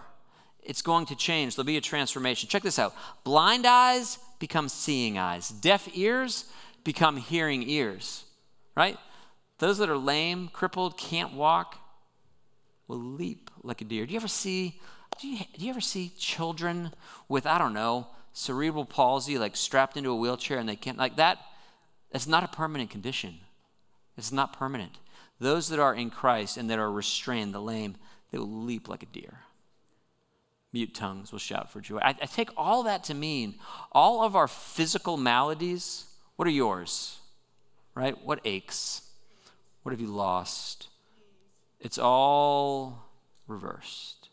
It's 0.65 0.81
going 0.81 1.05
to 1.07 1.15
change. 1.15 1.55
There'll 1.55 1.65
be 1.65 1.77
a 1.77 1.81
transformation. 1.81 2.50
Check 2.50 2.63
this 2.63 2.79
out 2.79 2.93
blind 3.24 3.65
eyes 3.65 4.19
become 4.39 4.67
seeing 4.67 5.17
eyes, 5.17 5.50
deaf 5.50 5.88
ears 5.93 6.45
become 6.84 7.17
hearing 7.17 7.67
ears, 7.69 8.25
right? 8.75 8.98
Those 9.60 9.77
that 9.77 9.89
are 9.89 9.98
lame, 9.98 10.50
crippled, 10.51 10.98
can't 10.98 11.34
walk 11.34 11.77
will 12.88 13.00
leap 13.00 13.50
like 13.63 13.81
a 13.81 13.86
deer. 13.86 14.05
Do 14.05 14.12
you 14.12 14.19
ever 14.19 14.27
see 14.27 14.79
do 15.19 15.27
you, 15.27 15.38
do 15.57 15.65
you 15.65 15.69
ever 15.69 15.81
see 15.81 16.12
children 16.17 16.91
with, 17.29 17.45
I 17.45 17.57
don't 17.57 17.74
know, 17.74 18.07
cerebral 18.34 18.86
palsy, 18.86 19.38
like 19.38 19.55
strapped 19.55 19.95
into 19.95 20.10
a 20.10 20.15
wheelchair 20.15 20.57
and 20.57 20.67
they 20.67 20.75
can't, 20.75 20.98
like 20.98 21.15
that? 21.15 21.39
That's 22.12 22.27
not 22.27 22.43
a 22.43 22.48
permanent 22.48 22.89
condition. 22.89 23.36
It's 24.17 24.31
not 24.31 24.57
permanent. 24.57 25.00
Those 25.39 25.69
that 25.69 25.79
are 25.79 25.95
in 25.95 26.10
Christ 26.10 26.57
and 26.57 26.69
that 26.69 26.79
are 26.79 26.91
restrained, 26.91 27.53
the 27.53 27.62
lame, 27.62 27.95
they 28.31 28.38
will 28.38 28.63
leap 28.63 28.88
like 28.89 29.03
a 29.03 29.07
deer. 29.07 29.39
Mute 30.75 30.94
tongues 30.94 31.32
will 31.32 31.39
shout 31.39 31.72
for 31.72 31.79
joy. 31.79 32.00
I, 32.00 32.10
I 32.10 32.25
take 32.25 32.50
all 32.58 32.84
that 32.84 33.05
to 33.05 33.13
mean 33.13 33.55
all 33.94 34.24
of 34.24 34.36
our 34.36 34.48
physical 34.48 35.15
maladies, 35.15 36.05
what 36.36 36.48
are 36.48 36.51
yours? 36.51 37.17
Right? 37.96 38.22
What 38.25 38.41
aches? 38.44 39.01
What 39.84 39.94
have 39.94 40.01
you 40.01 40.08
lost? 40.08 40.89
It's 41.79 41.98
all 41.98 43.05
reversed 43.48 44.25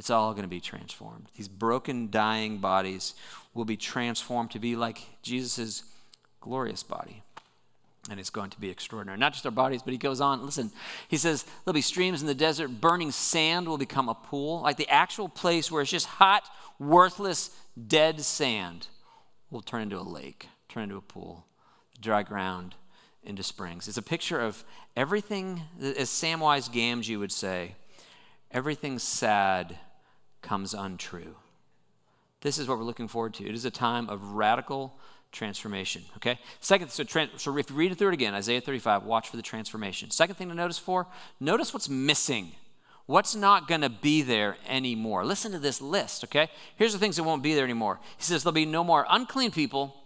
it's 0.00 0.08
all 0.08 0.32
going 0.32 0.44
to 0.44 0.48
be 0.48 0.60
transformed. 0.60 1.26
These 1.36 1.48
broken, 1.48 2.10
dying 2.10 2.56
bodies 2.56 3.14
will 3.52 3.66
be 3.66 3.76
transformed 3.76 4.50
to 4.52 4.58
be 4.58 4.74
like 4.74 5.02
Jesus' 5.22 5.84
glorious 6.40 6.82
body. 6.82 7.22
And 8.10 8.20
it's 8.20 8.28
going 8.28 8.50
to 8.50 8.60
be 8.60 8.68
extraordinary. 8.68 9.18
Not 9.18 9.32
just 9.32 9.46
our 9.46 9.52
bodies, 9.52 9.82
but 9.82 9.92
he 9.92 9.98
goes 9.98 10.20
on. 10.20 10.44
Listen, 10.44 10.72
he 11.08 11.16
says, 11.16 11.44
There'll 11.64 11.74
be 11.74 11.80
streams 11.80 12.20
in 12.20 12.26
the 12.26 12.34
desert. 12.34 12.68
Burning 12.80 13.12
sand 13.12 13.68
will 13.68 13.78
become 13.78 14.08
a 14.08 14.14
pool. 14.14 14.60
Like 14.62 14.76
the 14.76 14.88
actual 14.88 15.28
place 15.28 15.70
where 15.70 15.80
it's 15.80 15.90
just 15.90 16.06
hot, 16.06 16.42
worthless, 16.78 17.50
dead 17.86 18.20
sand 18.20 18.88
will 19.50 19.62
turn 19.62 19.82
into 19.82 19.98
a 19.98 20.02
lake, 20.02 20.48
turn 20.68 20.84
into 20.84 20.96
a 20.96 21.00
pool, 21.00 21.46
dry 22.00 22.22
ground 22.22 22.74
into 23.22 23.42
springs. 23.42 23.86
It's 23.86 23.96
a 23.96 24.02
picture 24.02 24.40
of 24.40 24.64
everything, 24.96 25.62
as 25.80 26.08
Samwise 26.08 26.70
Gamgee 26.70 27.18
would 27.18 27.32
say, 27.32 27.76
everything 28.50 28.98
sad 28.98 29.78
comes 30.42 30.74
untrue. 30.74 31.36
This 32.40 32.58
is 32.58 32.66
what 32.66 32.78
we're 32.78 32.84
looking 32.84 33.08
forward 33.08 33.34
to. 33.34 33.46
It 33.46 33.54
is 33.54 33.64
a 33.64 33.70
time 33.70 34.08
of 34.08 34.32
radical 34.32 34.98
transformation. 35.32 36.02
Okay? 36.16 36.38
Second, 36.60 36.90
so, 36.90 37.04
so 37.36 37.56
if 37.56 37.70
you 37.70 37.76
read 37.76 37.92
it 37.92 37.98
through 37.98 38.08
it 38.08 38.14
again, 38.14 38.34
Isaiah 38.34 38.60
35, 38.60 39.04
watch 39.04 39.28
for 39.28 39.36
the 39.36 39.42
transformation. 39.42 40.10
Second 40.10 40.36
thing 40.36 40.48
to 40.48 40.54
notice 40.54 40.78
for, 40.78 41.06
notice 41.38 41.72
what's 41.72 41.88
missing. 41.88 42.52
What's 43.06 43.34
not 43.34 43.66
going 43.66 43.80
to 43.80 43.88
be 43.88 44.22
there 44.22 44.56
anymore? 44.68 45.24
Listen 45.24 45.52
to 45.52 45.58
this 45.58 45.80
list, 45.80 46.24
okay? 46.24 46.48
Here's 46.76 46.92
the 46.92 46.98
things 46.98 47.16
that 47.16 47.24
won't 47.24 47.42
be 47.42 47.54
there 47.54 47.64
anymore. 47.64 47.98
He 48.16 48.22
says 48.22 48.42
there'll 48.42 48.52
be 48.52 48.66
no 48.66 48.84
more 48.84 49.06
unclean 49.10 49.50
people, 49.50 49.96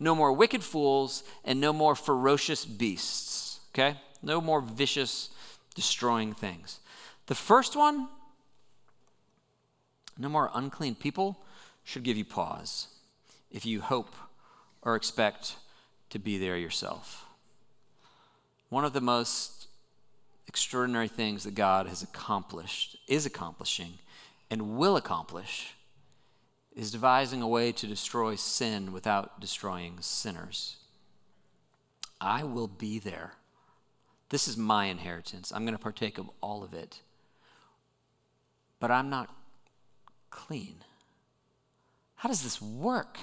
no 0.00 0.14
more 0.14 0.32
wicked 0.32 0.62
fools, 0.62 1.22
and 1.44 1.60
no 1.60 1.72
more 1.72 1.94
ferocious 1.94 2.64
beasts, 2.64 3.60
okay? 3.72 3.98
No 4.22 4.40
more 4.40 4.60
vicious, 4.60 5.30
destroying 5.74 6.34
things. 6.34 6.80
The 7.26 7.34
first 7.34 7.76
one, 7.76 8.08
no 10.18 10.28
more 10.28 10.50
unclean 10.52 10.96
people, 10.96 11.38
should 11.84 12.02
give 12.02 12.16
you 12.16 12.24
pause 12.24 12.88
if 13.50 13.64
you 13.64 13.80
hope 13.80 14.14
or 14.82 14.96
expect 14.96 15.56
to 16.10 16.18
be 16.18 16.38
there 16.38 16.56
yourself. 16.56 17.26
One 18.68 18.84
of 18.84 18.92
the 18.92 19.00
most 19.00 19.68
extraordinary 20.46 21.08
things 21.08 21.44
that 21.44 21.54
God 21.54 21.86
has 21.86 22.02
accomplished, 22.02 22.96
is 23.06 23.26
accomplishing, 23.26 23.98
and 24.50 24.76
will 24.78 24.96
accomplish 24.96 25.74
is 26.74 26.90
devising 26.90 27.42
a 27.42 27.48
way 27.48 27.72
to 27.72 27.86
destroy 27.86 28.34
sin 28.34 28.92
without 28.92 29.40
destroying 29.40 29.98
sinners. 30.00 30.76
I 32.20 32.44
will 32.44 32.68
be 32.68 32.98
there. 32.98 33.32
This 34.30 34.48
is 34.48 34.56
my 34.56 34.86
inheritance. 34.86 35.52
I'm 35.52 35.64
going 35.64 35.76
to 35.76 35.82
partake 35.82 36.18
of 36.18 36.30
all 36.40 36.62
of 36.62 36.74
it. 36.74 37.00
But 38.80 38.90
I'm 38.90 39.10
not 39.10 39.34
clean. 40.30 40.76
How 42.16 42.28
does 42.28 42.42
this 42.42 42.60
work? 42.60 43.18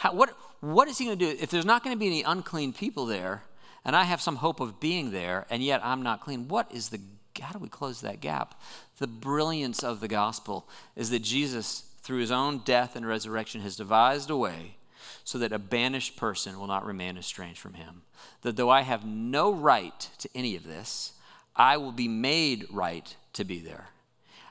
How, 0.00 0.14
what, 0.14 0.30
what 0.60 0.88
is 0.88 0.96
he 0.96 1.04
going 1.04 1.18
to 1.18 1.26
do 1.26 1.42
if 1.42 1.50
there's 1.50 1.66
not 1.66 1.84
going 1.84 1.94
to 1.94 2.00
be 2.00 2.06
any 2.06 2.22
unclean 2.22 2.72
people 2.72 3.04
there 3.04 3.42
and 3.84 3.94
I 3.94 4.04
have 4.04 4.22
some 4.22 4.36
hope 4.36 4.58
of 4.58 4.80
being 4.80 5.10
there 5.10 5.46
and 5.50 5.62
yet 5.62 5.84
I'm 5.84 6.00
not 6.00 6.22
clean? 6.22 6.48
What 6.48 6.72
is 6.72 6.88
the, 6.88 7.00
how 7.38 7.52
do 7.52 7.58
we 7.58 7.68
close 7.68 8.00
that 8.00 8.22
gap? 8.22 8.58
The 8.96 9.06
brilliance 9.06 9.84
of 9.84 10.00
the 10.00 10.08
gospel 10.08 10.66
is 10.96 11.10
that 11.10 11.20
Jesus, 11.20 11.84
through 12.00 12.20
his 12.20 12.30
own 12.30 12.62
death 12.64 12.96
and 12.96 13.06
resurrection, 13.06 13.60
has 13.60 13.76
devised 13.76 14.30
a 14.30 14.38
way 14.38 14.76
so 15.22 15.36
that 15.36 15.52
a 15.52 15.58
banished 15.58 16.16
person 16.16 16.58
will 16.58 16.66
not 16.66 16.86
remain 16.86 17.18
estranged 17.18 17.60
from 17.60 17.74
him. 17.74 18.00
That 18.40 18.56
though 18.56 18.70
I 18.70 18.80
have 18.80 19.04
no 19.04 19.52
right 19.52 20.08
to 20.16 20.30
any 20.34 20.56
of 20.56 20.64
this, 20.64 21.12
I 21.54 21.76
will 21.76 21.92
be 21.92 22.08
made 22.08 22.66
right 22.70 23.14
to 23.34 23.44
be 23.44 23.58
there. 23.58 23.88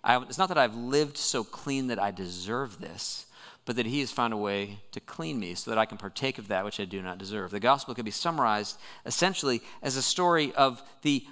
I, 0.04 0.22
it's 0.22 0.38
not 0.38 0.50
that 0.50 0.60
I've 0.60 0.76
lived 0.76 1.18
so 1.18 1.44
clean 1.44 1.88
that 1.88 1.98
I 1.98 2.12
deserve 2.12 2.80
this, 2.80 3.26
but 3.70 3.76
that 3.76 3.86
He 3.86 4.00
has 4.00 4.10
found 4.10 4.34
a 4.34 4.38
way 4.38 4.80
to 4.94 5.00
clean 5.00 5.40
me 5.40 5.54
so 5.54 5.70
that 5.70 5.78
I 5.78 5.86
can 5.86 6.00
partake 6.00 6.40
of 6.40 6.48
that 6.48 6.66
which 6.66 6.80
I 6.80 6.86
do 6.86 7.04
not 7.04 7.20
deserve. 7.20 7.52
The 7.52 7.60
gospel 7.60 7.94
can 7.94 8.04
be 8.04 8.10
summarized 8.10 8.80
essentially 9.06 9.62
as 9.84 9.96
a 9.96 10.02
story 10.02 10.52
of 10.56 10.82
the 11.04 11.28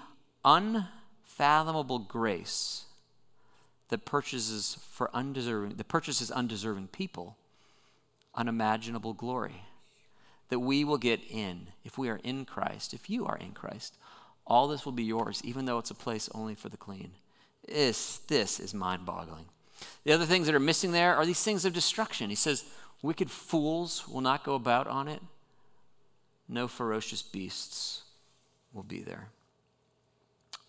unfathomable 0.45 1.97
grace 1.97 2.85
that 3.89 4.05
purchases 4.05 4.77
for 4.87 5.09
undeserving 5.15 5.77
that 5.77 5.87
purchases 5.87 6.29
undeserving 6.29 6.89
people 6.89 7.37
unimaginable 8.35 9.13
glory 9.13 9.63
that 10.49 10.59
we 10.59 10.83
will 10.83 10.99
get 10.99 11.21
in 11.31 11.69
if 11.83 11.97
we 11.97 12.07
are 12.07 12.19
in 12.23 12.45
Christ. 12.45 12.93
If 12.93 13.09
you 13.09 13.25
are 13.25 13.37
in 13.37 13.53
Christ 13.53 13.97
all 14.45 14.67
this 14.67 14.85
will 14.85 14.91
be 14.91 15.03
yours 15.03 15.41
even 15.43 15.65
though 15.65 15.79
it's 15.79 15.89
a 15.89 15.95
place 15.95 16.29
only 16.35 16.53
for 16.53 16.69
the 16.69 16.77
clean. 16.77 17.13
This 17.67 18.19
this 18.27 18.59
is 18.59 18.75
mind-boggling 18.75 19.47
the 20.03 20.11
other 20.11 20.25
things 20.25 20.45
that 20.45 20.55
are 20.55 20.59
missing 20.59 20.91
there 20.91 21.15
are 21.15 21.25
these 21.25 21.43
things 21.43 21.65
of 21.65 21.73
destruction 21.73 22.29
he 22.29 22.35
says 22.35 22.65
wicked 23.01 23.29
fools 23.29 24.07
will 24.07 24.21
not 24.21 24.43
go 24.43 24.55
about 24.55 24.87
on 24.87 25.07
it 25.07 25.21
no 26.47 26.67
ferocious 26.67 27.21
beasts 27.21 28.03
will 28.73 28.83
be 28.83 28.99
there 28.99 29.29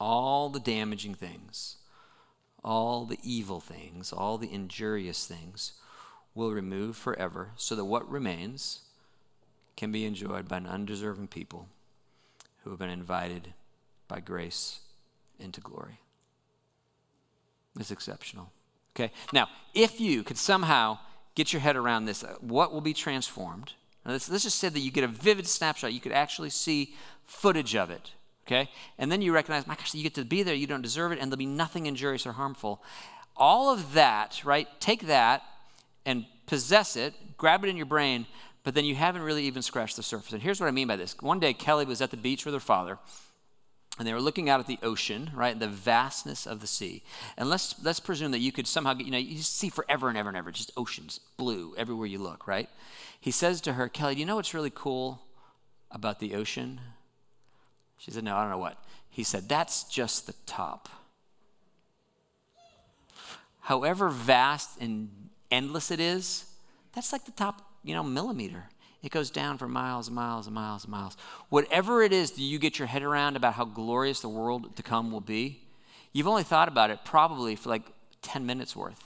all 0.01 0.49
the 0.49 0.61
damaging 0.61 1.15
things 1.15 1.77
all 2.65 3.05
the 3.05 3.19
evil 3.23 3.61
things, 3.61 4.13
all 4.13 4.39
the 4.39 4.53
injurious 4.53 5.27
things 5.27 5.73
will 6.35 6.53
remove 6.53 6.97
forever, 6.97 7.51
so 7.57 7.75
that 7.75 7.85
what 7.85 8.09
remains 8.11 8.81
can 9.77 9.93
be 9.93 10.05
enjoyed 10.05 10.49
by 10.49 10.57
an 10.57 10.67
undeserving 10.67 11.29
people 11.29 11.69
who 12.63 12.71
have 12.71 12.79
been 12.79 12.91
invited 12.91 13.55
by 14.09 14.21
grace 14.21 14.81
into 15.39 15.61
glory. 15.61 16.01
It's 17.79 17.91
exceptional. 17.91 18.51
Okay? 18.95 19.13
Now, 19.33 19.49
if 19.75 20.01
you 20.01 20.23
could 20.23 20.39
somehow 20.39 20.99
get 21.35 21.53
your 21.53 21.61
head 21.61 21.77
around 21.77 22.07
this, 22.07 22.25
uh, 22.25 22.35
what 22.41 22.73
will 22.73 22.81
be 22.81 22.95
transformed? 22.95 23.73
Let's, 24.05 24.31
let's 24.31 24.45
just 24.45 24.59
say 24.59 24.69
that 24.69 24.81
you 24.81 24.91
get 24.91 25.05
a 25.05 25.09
vivid 25.09 25.47
snapshot. 25.47 25.93
You 25.93 26.01
could 26.01 26.13
actually 26.13 26.51
see 26.51 26.95
footage 27.27 27.77
of 27.77 27.91
it 27.91 28.13
okay? 28.49 28.71
And 28.99 29.13
then 29.13 29.21
you 29.21 29.33
recognize, 29.33 29.67
my 29.67 29.75
gosh, 29.75 29.95
you 29.95 30.03
get 30.03 30.15
to 30.15 30.25
be 30.25 30.43
there, 30.43 30.55
you 30.55 30.67
don't 30.67 30.83
deserve 30.83 31.13
it, 31.13 31.19
and 31.21 31.31
there'll 31.31 31.39
be 31.39 31.47
nothing 31.47 31.87
injurious 31.87 32.27
or 32.27 32.33
harmful. 32.33 32.83
All 33.37 33.73
of 33.73 33.93
that, 33.93 34.43
right? 34.45 34.69
Take 34.81 35.07
that 35.07 35.43
and 36.07 36.25
possess 36.47 36.97
it, 36.97 37.15
grab 37.37 37.63
it 37.63 37.69
in 37.69 37.77
your 37.77 37.87
brain, 37.87 38.27
but 38.65 38.75
then 38.75 38.85
you 38.85 38.95
haven't 38.95 39.23
really 39.23 39.45
even 39.45 39.63
scratched 39.63 39.97
the 39.97 40.03
surface. 40.03 40.33
And 40.33 40.43
here's 40.43 40.61
what 40.61 40.67
I 40.67 40.73
mean 40.73 40.89
by 40.89 40.97
this. 40.97 41.15
One 41.21 41.39
day, 41.39 41.53
Kelly 41.53 41.85
was 41.85 42.01
at 42.01 42.11
the 42.11 42.17
beach 42.17 42.45
with 42.45 42.55
her 42.55 42.61
father, 42.61 42.99
and 43.99 44.07
they 44.07 44.13
were 44.13 44.21
looking 44.21 44.49
out 44.49 44.61
at 44.61 44.67
the 44.67 44.79
ocean, 44.83 45.31
right, 45.35 45.59
the 45.59 45.69
vastness 45.69 46.47
of 46.47 46.61
the 46.61 46.67
sea. 46.67 47.03
And 47.37 47.51
let's 47.51 47.75
let's 47.83 48.01
presume 48.01 48.31
that 48.31 48.39
you 48.39 48.53
could 48.53 48.67
somehow, 48.67 48.95
get, 48.95 49.07
you 49.07 49.13
know, 49.13 49.19
you 49.19 49.39
see 49.39 49.69
forever 49.69 50.09
and 50.09 50.17
ever 50.17 50.29
and 50.29 50.39
ever, 50.39 50.53
just 50.53 50.71
oceans, 50.77 51.21
blue 51.37 51.75
everywhere 51.77 52.07
you 52.07 52.19
look, 52.19 52.47
right? 52.47 52.69
He 53.21 53.31
says 53.31 53.61
to 53.63 53.73
her, 53.73 53.89
Kelly, 53.89 54.15
do 54.15 54.21
you 54.21 54.27
know 54.27 54.37
what's 54.37 54.55
really 54.55 54.73
cool 54.73 55.23
about 55.91 56.21
the 56.21 56.35
ocean? 56.35 56.81
She 57.97 58.11
said, 58.11 58.25
No, 58.25 58.37
I 58.37 58.43
don't 58.43 58.51
know 58.51 58.59
what. 58.59 58.83
He 59.11 59.25
said, 59.25 59.49
That's 59.49 59.85
just 59.85 60.27
the 60.27 60.35
top. 60.47 60.89
However 63.61 64.09
vast 64.09 64.81
and 64.81 65.11
endless 65.51 65.91
it 65.91 66.01
is, 66.01 66.47
that's 66.95 67.13
like 67.13 67.25
the 67.25 67.33
top, 67.33 67.71
you 67.85 67.95
know, 67.95 68.03
millimeter. 68.03 68.69
It 69.03 69.13
goes 69.13 69.31
down 69.31 69.59
for 69.59 69.69
miles 69.69 70.09
and 70.09 70.17
miles 70.17 70.47
and 70.47 70.55
miles 70.55 70.85
and 70.85 70.91
miles. 70.91 71.17
Whatever 71.51 72.03
it 72.03 72.13
is 72.13 72.33
that 72.33 72.43
you 72.43 72.59
get 72.59 72.79
your 72.79 72.89
head 72.89 73.03
around 73.03 73.37
about 73.37 73.55
how 73.55 73.65
glorious 73.65 74.21
the 74.21 74.29
world 74.29 74.75
to 74.77 74.83
come 74.83 75.13
will 75.13 75.21
be, 75.21 75.61
you've 76.13 76.27
only 76.27 76.43
thought 76.43 76.69
about 76.69 76.91
it 76.91 77.05
probably 77.05 77.55
for 77.55 77.69
like 77.69 77.85
10 78.23 78.45
minutes 78.45 78.75
worth. 78.75 79.05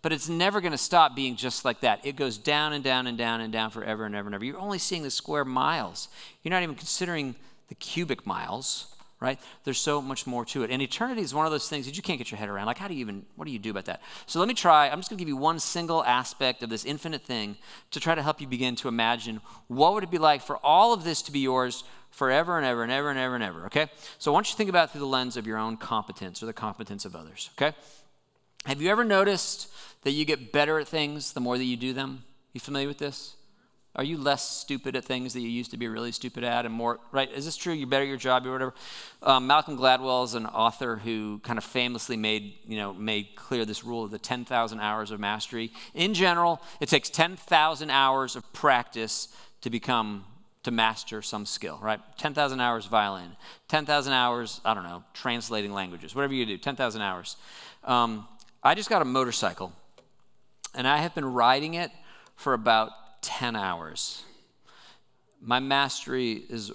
But 0.00 0.12
it's 0.12 0.28
never 0.28 0.60
going 0.60 0.72
to 0.72 0.78
stop 0.78 1.16
being 1.16 1.34
just 1.36 1.64
like 1.64 1.80
that. 1.80 2.04
It 2.04 2.14
goes 2.14 2.38
down 2.38 2.72
and 2.72 2.84
down 2.84 3.06
and 3.06 3.18
down 3.18 3.40
and 3.40 3.52
down 3.52 3.70
forever 3.70 4.04
and 4.04 4.14
ever 4.14 4.28
and 4.28 4.34
ever. 4.34 4.44
You're 4.44 4.58
only 4.58 4.78
seeing 4.78 5.02
the 5.02 5.10
square 5.10 5.44
miles. 5.44 6.08
You're 6.42 6.50
not 6.50 6.62
even 6.62 6.76
considering 6.76 7.34
the 7.68 7.74
cubic 7.76 8.26
miles, 8.26 8.91
right? 9.22 9.38
There's 9.62 9.78
so 9.78 10.02
much 10.02 10.26
more 10.26 10.44
to 10.46 10.64
it. 10.64 10.70
And 10.70 10.82
eternity 10.82 11.22
is 11.22 11.32
one 11.32 11.46
of 11.46 11.52
those 11.52 11.68
things 11.68 11.86
that 11.86 11.96
you 11.96 12.02
can't 12.02 12.18
get 12.18 12.30
your 12.30 12.38
head 12.38 12.48
around. 12.48 12.66
Like, 12.66 12.78
how 12.78 12.88
do 12.88 12.94
you 12.94 13.00
even, 13.00 13.24
what 13.36 13.46
do 13.46 13.52
you 13.52 13.58
do 13.60 13.70
about 13.70 13.84
that? 13.84 14.02
So 14.26 14.40
let 14.40 14.48
me 14.48 14.54
try, 14.54 14.88
I'm 14.88 14.98
just 14.98 15.10
going 15.10 15.18
to 15.18 15.22
give 15.22 15.28
you 15.28 15.36
one 15.36 15.60
single 15.60 16.04
aspect 16.04 16.62
of 16.62 16.70
this 16.70 16.84
infinite 16.84 17.22
thing 17.22 17.56
to 17.92 18.00
try 18.00 18.16
to 18.16 18.22
help 18.22 18.40
you 18.40 18.48
begin 18.48 18.74
to 18.76 18.88
imagine 18.88 19.40
what 19.68 19.94
would 19.94 20.02
it 20.02 20.10
be 20.10 20.18
like 20.18 20.42
for 20.42 20.56
all 20.56 20.92
of 20.92 21.04
this 21.04 21.22
to 21.22 21.32
be 21.32 21.38
yours 21.38 21.84
forever 22.10 22.56
and 22.58 22.66
ever 22.66 22.82
and 22.82 22.90
ever 22.90 23.10
and 23.10 23.18
ever 23.18 23.34
and 23.36 23.44
ever, 23.44 23.66
okay? 23.66 23.86
So 24.18 24.32
I 24.32 24.34
want 24.34 24.48
you 24.48 24.52
to 24.52 24.56
think 24.56 24.70
about 24.70 24.90
through 24.90 25.00
the 25.00 25.06
lens 25.06 25.36
of 25.36 25.46
your 25.46 25.56
own 25.56 25.76
competence 25.76 26.42
or 26.42 26.46
the 26.46 26.52
competence 26.52 27.04
of 27.04 27.14
others, 27.14 27.50
okay? 27.56 27.76
Have 28.66 28.82
you 28.82 28.90
ever 28.90 29.04
noticed 29.04 29.68
that 30.02 30.10
you 30.10 30.24
get 30.24 30.52
better 30.52 30.78
at 30.78 30.88
things 30.88 31.32
the 31.32 31.40
more 31.40 31.56
that 31.56 31.64
you 31.64 31.76
do 31.76 31.92
them? 31.92 32.24
You 32.52 32.60
familiar 32.60 32.88
with 32.88 32.98
this? 32.98 33.36
Are 33.94 34.04
you 34.04 34.16
less 34.16 34.48
stupid 34.48 34.96
at 34.96 35.04
things 35.04 35.34
that 35.34 35.40
you 35.40 35.50
used 35.50 35.70
to 35.72 35.76
be 35.76 35.86
really 35.86 36.12
stupid 36.12 36.44
at 36.44 36.64
and 36.64 36.74
more, 36.74 36.98
right? 37.10 37.30
Is 37.30 37.44
this 37.44 37.56
true? 37.56 37.74
You're 37.74 37.86
better 37.86 38.04
at 38.04 38.08
your 38.08 38.16
job 38.16 38.46
or 38.46 38.52
whatever? 38.52 38.74
Um, 39.22 39.46
Malcolm 39.46 39.76
Gladwell 39.76 40.24
is 40.24 40.34
an 40.34 40.46
author 40.46 40.96
who 40.96 41.40
kind 41.40 41.58
of 41.58 41.64
famously 41.64 42.16
made, 42.16 42.54
you 42.66 42.78
know, 42.78 42.94
made 42.94 43.36
clear 43.36 43.66
this 43.66 43.84
rule 43.84 44.02
of 44.02 44.10
the 44.10 44.18
10,000 44.18 44.80
hours 44.80 45.10
of 45.10 45.20
mastery. 45.20 45.72
In 45.92 46.14
general, 46.14 46.62
it 46.80 46.88
takes 46.88 47.10
10,000 47.10 47.90
hours 47.90 48.34
of 48.34 48.50
practice 48.54 49.28
to 49.60 49.68
become, 49.68 50.24
to 50.62 50.70
master 50.70 51.20
some 51.20 51.44
skill, 51.44 51.78
right? 51.82 52.00
10,000 52.16 52.60
hours 52.60 52.86
violin, 52.86 53.36
10,000 53.68 54.12
hours, 54.14 54.62
I 54.64 54.72
don't 54.72 54.84
know, 54.84 55.04
translating 55.12 55.74
languages, 55.74 56.14
whatever 56.14 56.32
you 56.32 56.46
do, 56.46 56.56
10,000 56.56 57.02
hours. 57.02 57.36
Um, 57.84 58.26
I 58.62 58.74
just 58.74 58.88
got 58.88 59.02
a 59.02 59.04
motorcycle 59.04 59.74
and 60.74 60.88
I 60.88 60.98
have 60.98 61.14
been 61.14 61.30
riding 61.30 61.74
it 61.74 61.90
for 62.36 62.54
about 62.54 62.90
10 63.22 63.56
hours. 63.56 64.22
My 65.40 65.58
mastery 65.58 66.32
is 66.32 66.70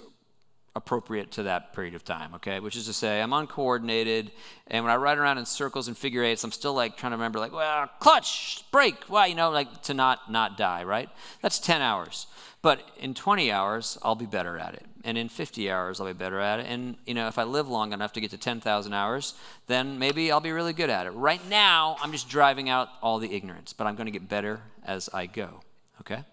appropriate 0.78 1.32
to 1.32 1.42
that 1.44 1.74
period 1.74 1.94
of 1.94 2.04
time, 2.04 2.34
okay? 2.34 2.60
Which 2.60 2.76
is 2.76 2.86
to 2.86 2.92
say, 2.92 3.20
I'm 3.20 3.32
uncoordinated, 3.32 4.30
and 4.68 4.84
when 4.84 4.92
I 4.92 4.96
ride 4.96 5.18
around 5.18 5.38
in 5.38 5.44
circles 5.44 5.88
and 5.88 5.96
figure 5.96 6.22
eights, 6.22 6.44
I'm 6.44 6.52
still 6.52 6.72
like 6.72 6.96
trying 6.96 7.10
to 7.12 7.16
remember, 7.16 7.38
like, 7.38 7.52
well, 7.52 7.88
clutch, 7.98 8.64
brake, 8.70 9.04
why, 9.08 9.26
you 9.26 9.34
know, 9.34 9.50
like 9.50 9.82
to 9.82 9.94
not 9.94 10.30
not 10.30 10.56
die, 10.56 10.84
right? 10.84 11.08
That's 11.42 11.58
10 11.58 11.82
hours. 11.82 12.26
But 12.62 12.80
in 12.98 13.14
20 13.14 13.52
hours, 13.52 13.98
I'll 14.02 14.14
be 14.14 14.26
better 14.26 14.58
at 14.58 14.74
it, 14.74 14.86
and 15.04 15.18
in 15.18 15.28
50 15.28 15.70
hours, 15.70 16.00
I'll 16.00 16.06
be 16.06 16.12
better 16.12 16.40
at 16.40 16.60
it. 16.60 16.66
And 16.68 16.96
you 17.06 17.14
know, 17.14 17.28
if 17.28 17.38
I 17.38 17.44
live 17.44 17.68
long 17.68 17.92
enough 17.92 18.12
to 18.14 18.20
get 18.20 18.30
to 18.30 18.38
10,000 18.38 18.92
hours, 18.92 19.34
then 19.66 19.98
maybe 19.98 20.32
I'll 20.32 20.40
be 20.40 20.52
really 20.52 20.72
good 20.72 20.90
at 20.90 21.06
it. 21.06 21.10
Right 21.10 21.46
now, 21.48 21.96
I'm 22.02 22.12
just 22.12 22.28
driving 22.28 22.68
out 22.68 22.88
all 23.02 23.18
the 23.18 23.32
ignorance, 23.34 23.72
but 23.72 23.86
I'm 23.86 23.96
going 23.96 24.06
to 24.06 24.12
get 24.12 24.28
better 24.28 24.60
as 24.84 25.08
I 25.12 25.26
go, 25.26 25.60
okay? 26.00 26.24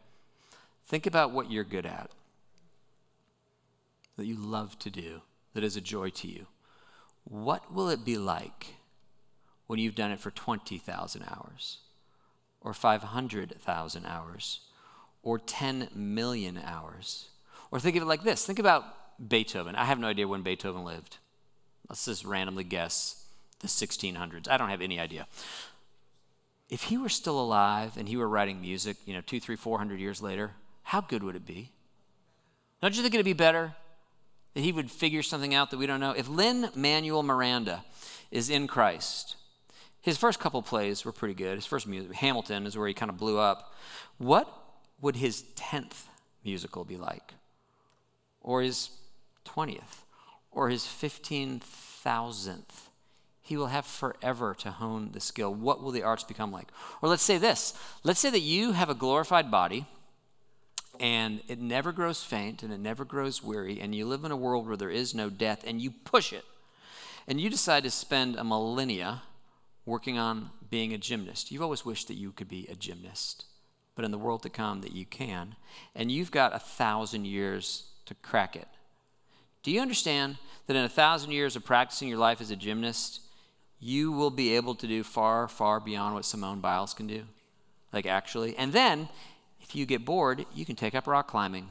Think 0.86 1.08
about 1.08 1.32
what 1.32 1.52
you're 1.52 1.63
good 1.63 1.86
at, 1.86 2.12
that 4.17 4.26
you 4.26 4.36
love 4.36 4.78
to 4.80 4.89
do, 4.91 5.21
that 5.54 5.63
is 5.63 5.76
a 5.76 5.82
joy 5.82 6.10
to 6.12 6.28
you. 6.28 6.45
What 7.24 7.74
will 7.74 7.89
it 7.89 8.06
be 8.06 8.17
like 8.17 8.76
when 9.65 9.80
you've 9.80 9.95
done 9.95 10.12
it 10.12 10.19
for 10.19 10.30
20,000 10.30 11.24
hours, 11.24 11.80
or 12.62 12.74
500,000 12.74 14.06
hours, 14.06 14.60
or 15.24 15.39
10 15.39 15.89
million 15.95 16.60
hours? 16.63 17.30
Or 17.71 17.80
think 17.80 17.95
of 17.95 18.04
it 18.04 18.08
like 18.08 18.24
this 18.24 18.45
think 18.45 18.60
about 18.60 18.84
Beethoven. 19.28 19.76
I 19.76 19.86
have 19.86 20.00
no 20.00 20.08
idea 20.08 20.28
when 20.28 20.43
Beethoven 20.43 20.84
lived. 20.84 21.17
Let's 21.89 22.06
just 22.06 22.26
randomly 22.26 22.63
guess 22.63 23.26
the 23.60 23.67
1600s. 23.67 24.50
I 24.50 24.58
don't 24.58 24.69
have 24.69 24.82
any 24.82 25.00
idea. 25.00 25.26
If 26.69 26.84
he 26.84 26.98
were 26.98 27.10
still 27.10 27.39
alive 27.39 27.98
and 27.98 28.08
he 28.08 28.17
were 28.17 28.30
writing 28.30 28.62
music, 28.62 28.98
you 29.06 29.13
know, 29.13 29.21
two, 29.21 29.39
three, 29.39 29.56
four 29.56 29.78
hundred 29.78 30.00
years 30.00 30.21
later, 30.21 30.52
how 30.96 31.02
good 31.02 31.24
would 31.24 31.36
it 31.36 31.46
be? 31.46 31.72
Don't 32.82 32.96
you 32.96 33.02
think 33.02 33.14
it'd 33.14 33.26
be 33.26 33.34
better 33.34 33.76
that 34.54 34.62
he 34.62 34.72
would 34.72 34.90
figure 34.90 35.22
something 35.22 35.54
out 35.54 35.70
that 35.72 35.78
we 35.78 35.86
don't 35.86 36.00
know? 36.00 36.12
If 36.12 36.30
Lin 36.30 36.70
Manuel 36.74 37.22
Miranda 37.22 37.84
is 38.32 38.50
in 38.50 38.66
Christ, 38.66 39.36
his 40.02 40.16
first 40.16 40.40
couple 40.40 40.62
plays 40.62 41.04
were 41.04 41.12
pretty 41.12 41.34
good. 41.34 41.56
His 41.56 41.66
first 41.66 41.86
music, 41.86 42.14
Hamilton, 42.14 42.66
is 42.66 42.78
where 42.78 42.88
he 42.88 42.94
kind 42.94 43.10
of 43.10 43.18
blew 43.18 43.38
up. 43.38 43.74
What 44.20 44.48
would 45.02 45.18
his 45.18 45.44
10th 45.58 46.06
musical 46.46 46.86
be 46.86 46.96
like? 46.96 47.34
Or 48.40 48.62
his 48.62 48.90
20th? 49.46 50.06
Or 50.50 50.70
his 50.70 50.84
15,000th? 50.84 52.62
He 53.42 53.58
will 53.58 53.68
have 53.68 53.86
forever 53.86 54.56
to 54.60 54.72
hone 54.72 55.10
the 55.12 55.20
skill. 55.20 55.54
What 55.54 55.84
will 55.84 55.92
the 55.92 56.04
arts 56.04 56.24
become 56.24 56.54
like? 56.54 56.70
Or 57.02 57.10
let's 57.10 57.22
say 57.22 57.38
this 57.38 57.74
let's 58.06 58.22
say 58.22 58.30
that 58.30 58.40
you 58.40 58.72
have 58.72 58.90
a 58.90 58.96
glorified 58.96 59.52
body 59.52 59.88
and 61.00 61.42
it 61.48 61.60
never 61.60 61.92
grows 61.92 62.24
faint 62.24 62.64
and 62.64 62.74
it 62.74 62.80
never 62.80 63.06
grows 63.06 63.44
weary, 63.44 63.80
and 63.80 63.94
you 63.94 64.06
live 64.06 64.24
in 64.24 64.32
a 64.32 64.38
world 64.38 64.68
where 64.68 64.78
there 64.78 64.90
is 64.90 65.14
no 65.14 65.30
death, 65.30 65.64
and 65.66 65.82
you 65.82 65.92
push 65.92 66.34
it, 66.34 66.46
and 67.28 67.40
you 67.40 67.50
decide 67.50 67.84
to 67.84 67.92
spend 67.92 68.36
a 68.36 68.44
millennia 68.44 69.24
working 69.86 70.18
on 70.18 70.50
being 70.70 70.94
a 70.94 70.98
gymnast. 70.98 71.52
You've 71.52 71.62
always 71.62 71.86
wished 71.86 72.08
that 72.08 72.16
you 72.16 72.32
could 72.32 72.50
be 72.50 72.68
a 72.68 72.76
gymnast, 72.76 73.46
but 73.96 74.06
in 74.06 74.12
the 74.12 74.18
world 74.18 74.44
to 74.44 74.50
come, 74.50 74.82
that 74.82 74.94
you 74.94 75.06
can, 75.06 75.56
and 75.96 76.12
you've 76.12 76.32
got 76.32 76.56
a 76.56 76.60
thousand 76.60 77.26
years 77.26 77.86
to 78.06 78.16
crack 78.16 78.56
it. 78.56 78.68
Do 79.64 79.72
you 79.72 79.82
understand 79.82 80.38
that 80.68 80.76
in 80.76 80.84
a 80.84 80.90
thousand 80.90 81.32
years 81.32 81.56
of 81.56 81.66
practicing 81.66 82.08
your 82.08 82.18
life 82.18 82.42
as 82.42 82.52
a 82.52 82.56
gymnast, 82.56 83.22
you 83.80 84.12
will 84.12 84.32
be 84.32 84.56
able 84.56 84.76
to 84.76 84.88
do 84.88 85.04
far, 85.04 85.48
far 85.48 85.80
beyond 85.80 86.16
what 86.16 86.26
Simone 86.26 86.60
Biles 86.60 86.94
can 86.94 87.08
do. 87.08 87.24
Like, 87.94 88.06
actually. 88.06 88.58
And 88.58 88.74
then, 88.74 89.10
if 89.67 89.75
you 89.75 89.88
get 89.88 90.06
bored, 90.06 90.45
you 90.54 90.63
can 90.63 90.75
take 90.75 90.93
up 90.93 91.08
rock 91.08 91.28
climbing. 91.28 91.69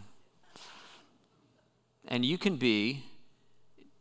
And 2.09 2.25
you 2.25 2.37
can 2.37 2.57
be, 2.57 3.05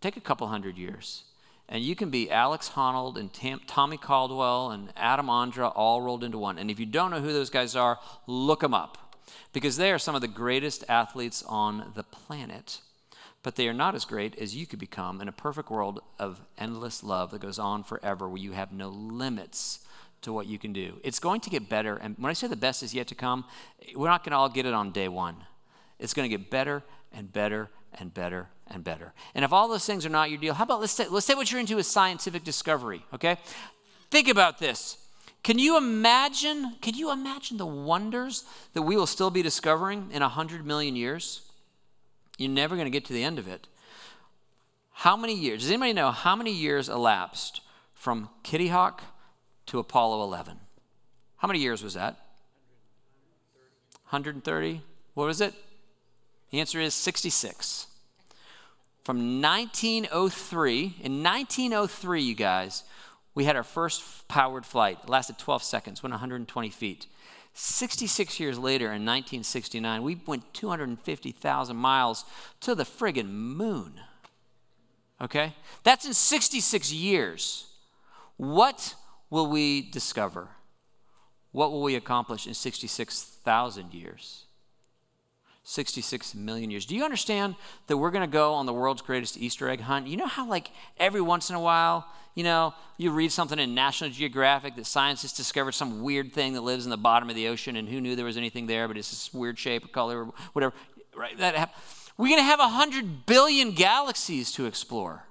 take 0.02 0.18
a 0.18 0.22
couple 0.22 0.48
hundred 0.48 0.78
years, 0.78 1.24
and 1.70 1.84
you 1.84 1.96
can 1.96 2.10
be 2.10 2.30
Alex 2.30 2.70
Honnold 2.70 3.18
and 3.18 3.32
Tam, 3.32 3.62
Tommy 3.68 3.98
Caldwell 3.98 4.72
and 4.72 4.92
Adam 4.98 5.28
Ondra 5.28 5.72
all 5.76 6.02
rolled 6.02 6.24
into 6.24 6.40
one. 6.40 6.58
And 6.58 6.72
if 6.72 6.80
you 6.80 6.88
don't 6.88 7.12
know 7.12 7.22
who 7.22 7.32
those 7.32 7.52
guys 7.52 7.76
are, 7.76 8.00
look 8.28 8.62
them 8.62 8.74
up 8.74 9.16
because 9.54 9.78
they 9.78 9.92
are 9.92 10.00
some 10.00 10.16
of 10.16 10.22
the 10.22 10.28
greatest 10.28 10.84
athletes 10.90 11.44
on 11.48 11.92
the 11.96 12.04
planet. 12.04 12.82
But 13.44 13.56
they 13.56 13.68
are 13.68 13.74
not 13.74 13.96
as 13.96 14.06
great 14.06 14.38
as 14.40 14.56
you 14.56 14.66
could 14.66 14.80
become 14.80 15.22
in 15.22 15.28
a 15.28 15.34
perfect 15.34 15.70
world 15.70 16.02
of 16.18 16.42
endless 16.58 17.04
love 17.04 17.32
that 17.32 17.42
goes 17.42 17.60
on 17.60 17.84
forever, 17.84 18.28
where 18.28 18.42
you 18.42 18.54
have 18.54 18.72
no 18.72 18.90
limits 18.90 19.80
to 20.24 20.34
what 20.34 20.48
you 20.48 20.58
can 20.58 20.74
do. 20.74 21.00
It's 21.04 21.20
going 21.20 21.42
to 21.42 21.50
get 21.50 21.70
better. 21.70 21.96
And 21.96 22.16
when 22.18 22.30
I 22.30 22.34
say 22.34 22.48
the 22.48 22.56
best 22.56 22.84
is 22.84 22.94
yet 22.94 23.08
to 23.08 23.16
come, 23.16 23.46
we're 23.96 24.10
not 24.10 24.24
going 24.24 24.32
to 24.32 24.38
all 24.38 24.50
get 24.50 24.66
it 24.66 24.74
on 24.74 24.92
day 24.92 25.08
one. 25.08 25.38
It's 26.00 26.14
going 26.14 26.30
to 26.30 26.38
get 26.38 26.50
better 26.50 26.84
and 27.12 27.32
better 27.32 27.70
and 27.94 28.14
better 28.14 28.50
and 28.68 28.84
better. 28.84 29.14
And 29.36 29.46
if 29.46 29.54
all 29.54 29.68
those 29.68 29.86
things 29.86 30.06
are 30.06 30.10
not 30.10 30.30
your 30.30 30.40
deal, 30.40 30.54
how 30.54 30.64
about 30.64 30.82
let's 30.82 30.94
say, 30.94 31.08
let's 31.08 31.26
say 31.26 31.36
what 31.36 31.52
you're 31.52 31.60
into 31.60 31.78
is 31.78 31.88
scientific 31.88 32.44
discovery, 32.44 33.06
okay? 33.14 33.38
Think 34.10 34.28
about 34.28 34.60
this. 34.60 34.98
Can 35.44 35.60
you 35.60 35.78
imagine, 35.78 36.76
can 36.82 36.96
you 36.96 37.12
imagine 37.12 37.58
the 37.58 37.66
wonders 37.66 38.46
that 38.74 38.84
we 38.84 38.96
will 38.96 39.08
still 39.08 39.30
be 39.30 39.42
discovering 39.42 40.10
in 40.12 40.22
100 40.22 40.66
million 40.66 40.96
years? 40.96 41.42
You're 42.38 42.50
never 42.50 42.76
going 42.76 42.86
to 42.86 42.92
get 42.92 43.06
to 43.06 43.14
the 43.14 43.24
end 43.24 43.40
of 43.40 43.48
it. 43.48 43.68
How 44.92 45.18
many 45.18 45.36
years? 45.36 45.62
Does 45.62 45.72
anybody 45.72 45.94
know 45.94 46.12
how 46.12 46.36
many 46.36 46.54
years 46.54 46.88
elapsed 46.88 47.62
from 47.94 48.30
Kitty 48.44 48.70
Hawk 48.70 49.04
to 49.68 49.80
Apollo 49.80 50.24
11? 50.24 50.60
How 51.38 51.48
many 51.48 51.60
years 51.60 51.84
was 51.84 51.94
that? 51.94 52.18
130. 54.10 54.82
What 55.14 55.26
was 55.26 55.42
it? 55.42 55.54
The 56.52 56.60
answer 56.60 56.80
is 56.80 56.94
66. 56.94 57.88
From 59.04 59.42
1903, 59.42 60.96
in 61.02 61.24
1903, 61.24 62.22
you 62.22 62.36
guys, 62.36 62.84
we 63.36 63.46
had 63.46 63.56
our 63.56 63.64
first 63.64 64.28
powered 64.28 64.66
flight. 64.66 65.00
It 65.04 65.10
lasted 65.10 65.38
12 65.38 65.64
seconds, 65.64 66.04
went 66.04 66.14
120 66.14 66.70
feet. 66.70 67.08
66 67.54 68.40
years 68.40 68.58
later, 68.58 68.86
in 68.86 69.06
1969, 69.06 70.04
we 70.04 70.20
went 70.26 70.54
250,000 70.54 71.76
miles 71.76 72.26
to 72.62 72.74
the 72.76 72.84
friggin' 72.84 73.30
moon. 73.30 74.00
Okay? 75.22 75.54
That's 75.84 76.06
in 76.06 76.14
66 76.14 76.92
years. 76.94 77.68
What 78.38 78.96
will 79.34 79.48
we 79.48 79.82
discover? 79.82 80.48
What 81.54 81.72
will 81.72 81.82
we 81.82 81.96
accomplish 81.96 82.46
in 82.46 82.54
66,000 82.54 83.92
years? 83.92 84.46
66 85.64 86.36
million 86.36 86.70
years. 86.70 86.86
Do 86.86 86.96
you 86.96 87.04
understand 87.04 87.56
that 87.88 87.98
we're 87.98 88.12
going 88.12 88.30
to 88.30 88.32
go 88.32 88.54
on 88.54 88.68
the 88.68 88.74
world's 88.74 89.02
greatest 89.02 89.36
Easter 89.36 89.68
egg 89.70 89.80
hunt? 89.80 90.06
You 90.06 90.18
know 90.18 90.28
how, 90.28 90.48
like, 90.48 90.70
every 90.98 91.20
once 91.20 91.50
in 91.50 91.56
a 91.56 91.60
while, 91.60 92.06
you 92.36 92.44
know, 92.44 92.76
you 93.00 93.10
read 93.10 93.32
something 93.32 93.58
in 93.58 93.74
National 93.74 94.12
Geographic 94.12 94.76
that 94.76 94.86
scientists 94.86 95.36
discovered 95.36 95.72
some 95.72 96.04
weird 96.04 96.32
thing 96.32 96.54
that 96.54 96.62
lives 96.62 96.86
in 96.86 96.92
the 96.92 96.98
bottom 96.98 97.28
of 97.28 97.36
the 97.36 97.48
ocean, 97.48 97.76
and 97.76 97.90
who 97.90 98.00
knew 98.00 98.16
there 98.16 98.26
was 98.26 98.38
anything 98.38 98.68
there, 98.68 98.88
but 98.88 98.98
it's 98.98 99.10
this 99.10 99.34
weird 99.34 99.58
shape 99.58 99.84
or 99.84 99.88
color 99.88 100.26
or 100.26 100.34
whatever. 100.52 100.76
Right? 101.18 101.36
That 101.40 101.74
we're 102.18 102.28
going 102.28 102.40
to 102.40 102.44
have 102.44 102.60
100 102.60 103.26
billion 103.26 103.72
galaxies 103.72 104.52
to 104.52 104.68
explore. 104.68 105.24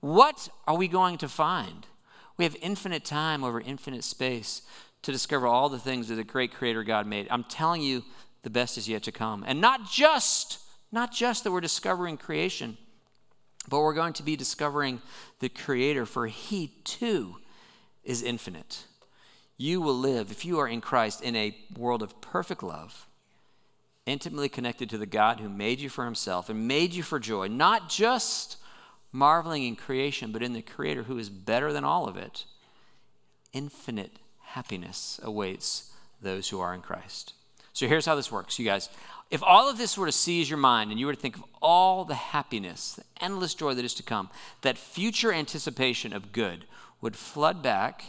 What 0.00 0.50
are 0.66 0.76
we 0.76 0.86
going 0.86 1.16
to 1.16 1.30
find? 1.30 1.86
We 2.40 2.44
have 2.44 2.56
infinite 2.62 3.04
time 3.04 3.44
over 3.44 3.60
infinite 3.60 4.02
space 4.02 4.62
to 5.02 5.12
discover 5.12 5.46
all 5.46 5.68
the 5.68 5.78
things 5.78 6.08
that 6.08 6.14
the 6.14 6.24
great 6.24 6.54
creator 6.54 6.82
God 6.82 7.06
made. 7.06 7.28
I'm 7.30 7.44
telling 7.44 7.82
you, 7.82 8.02
the 8.44 8.48
best 8.48 8.78
is 8.78 8.88
yet 8.88 9.02
to 9.02 9.12
come. 9.12 9.44
And 9.46 9.60
not 9.60 9.90
just, 9.90 10.58
not 10.90 11.12
just 11.12 11.44
that 11.44 11.52
we're 11.52 11.60
discovering 11.60 12.16
creation, 12.16 12.78
but 13.68 13.80
we're 13.80 13.92
going 13.92 14.14
to 14.14 14.22
be 14.22 14.36
discovering 14.36 15.02
the 15.40 15.50
Creator, 15.50 16.06
for 16.06 16.28
He 16.28 16.68
too 16.82 17.36
is 18.04 18.22
infinite. 18.22 18.84
You 19.58 19.82
will 19.82 19.98
live, 19.98 20.30
if 20.30 20.46
you 20.46 20.60
are 20.60 20.66
in 20.66 20.80
Christ, 20.80 21.20
in 21.20 21.36
a 21.36 21.54
world 21.76 22.02
of 22.02 22.22
perfect 22.22 22.62
love, 22.62 23.06
intimately 24.06 24.48
connected 24.48 24.88
to 24.88 24.96
the 24.96 25.04
God 25.04 25.40
who 25.40 25.50
made 25.50 25.78
you 25.78 25.90
for 25.90 26.06
Himself 26.06 26.48
and 26.48 26.66
made 26.66 26.94
you 26.94 27.02
for 27.02 27.20
joy, 27.20 27.48
not 27.48 27.90
just 27.90 28.56
marveling 29.12 29.64
in 29.64 29.76
creation, 29.76 30.32
but 30.32 30.42
in 30.42 30.52
the 30.52 30.62
Creator 30.62 31.04
who 31.04 31.18
is 31.18 31.28
better 31.28 31.72
than 31.72 31.84
all 31.84 32.08
of 32.08 32.16
it. 32.16 32.44
Infinite 33.52 34.12
happiness 34.42 35.20
awaits 35.22 35.92
those 36.22 36.48
who 36.48 36.60
are 36.60 36.74
in 36.74 36.80
Christ. 36.80 37.34
So 37.72 37.86
here's 37.86 38.06
how 38.06 38.14
this 38.14 38.32
works, 38.32 38.58
you 38.58 38.64
guys. 38.64 38.88
If 39.30 39.42
all 39.42 39.70
of 39.70 39.78
this 39.78 39.96
were 39.96 40.06
to 40.06 40.12
seize 40.12 40.50
your 40.50 40.58
mind 40.58 40.90
and 40.90 40.98
you 40.98 41.06
were 41.06 41.14
to 41.14 41.20
think 41.20 41.36
of 41.36 41.44
all 41.62 42.04
the 42.04 42.14
happiness, 42.14 42.94
the 42.94 43.04
endless 43.24 43.54
joy 43.54 43.74
that 43.74 43.84
is 43.84 43.94
to 43.94 44.02
come, 44.02 44.28
that 44.62 44.76
future 44.76 45.32
anticipation 45.32 46.12
of 46.12 46.32
good 46.32 46.64
would 47.00 47.16
flood 47.16 47.62
back 47.62 48.04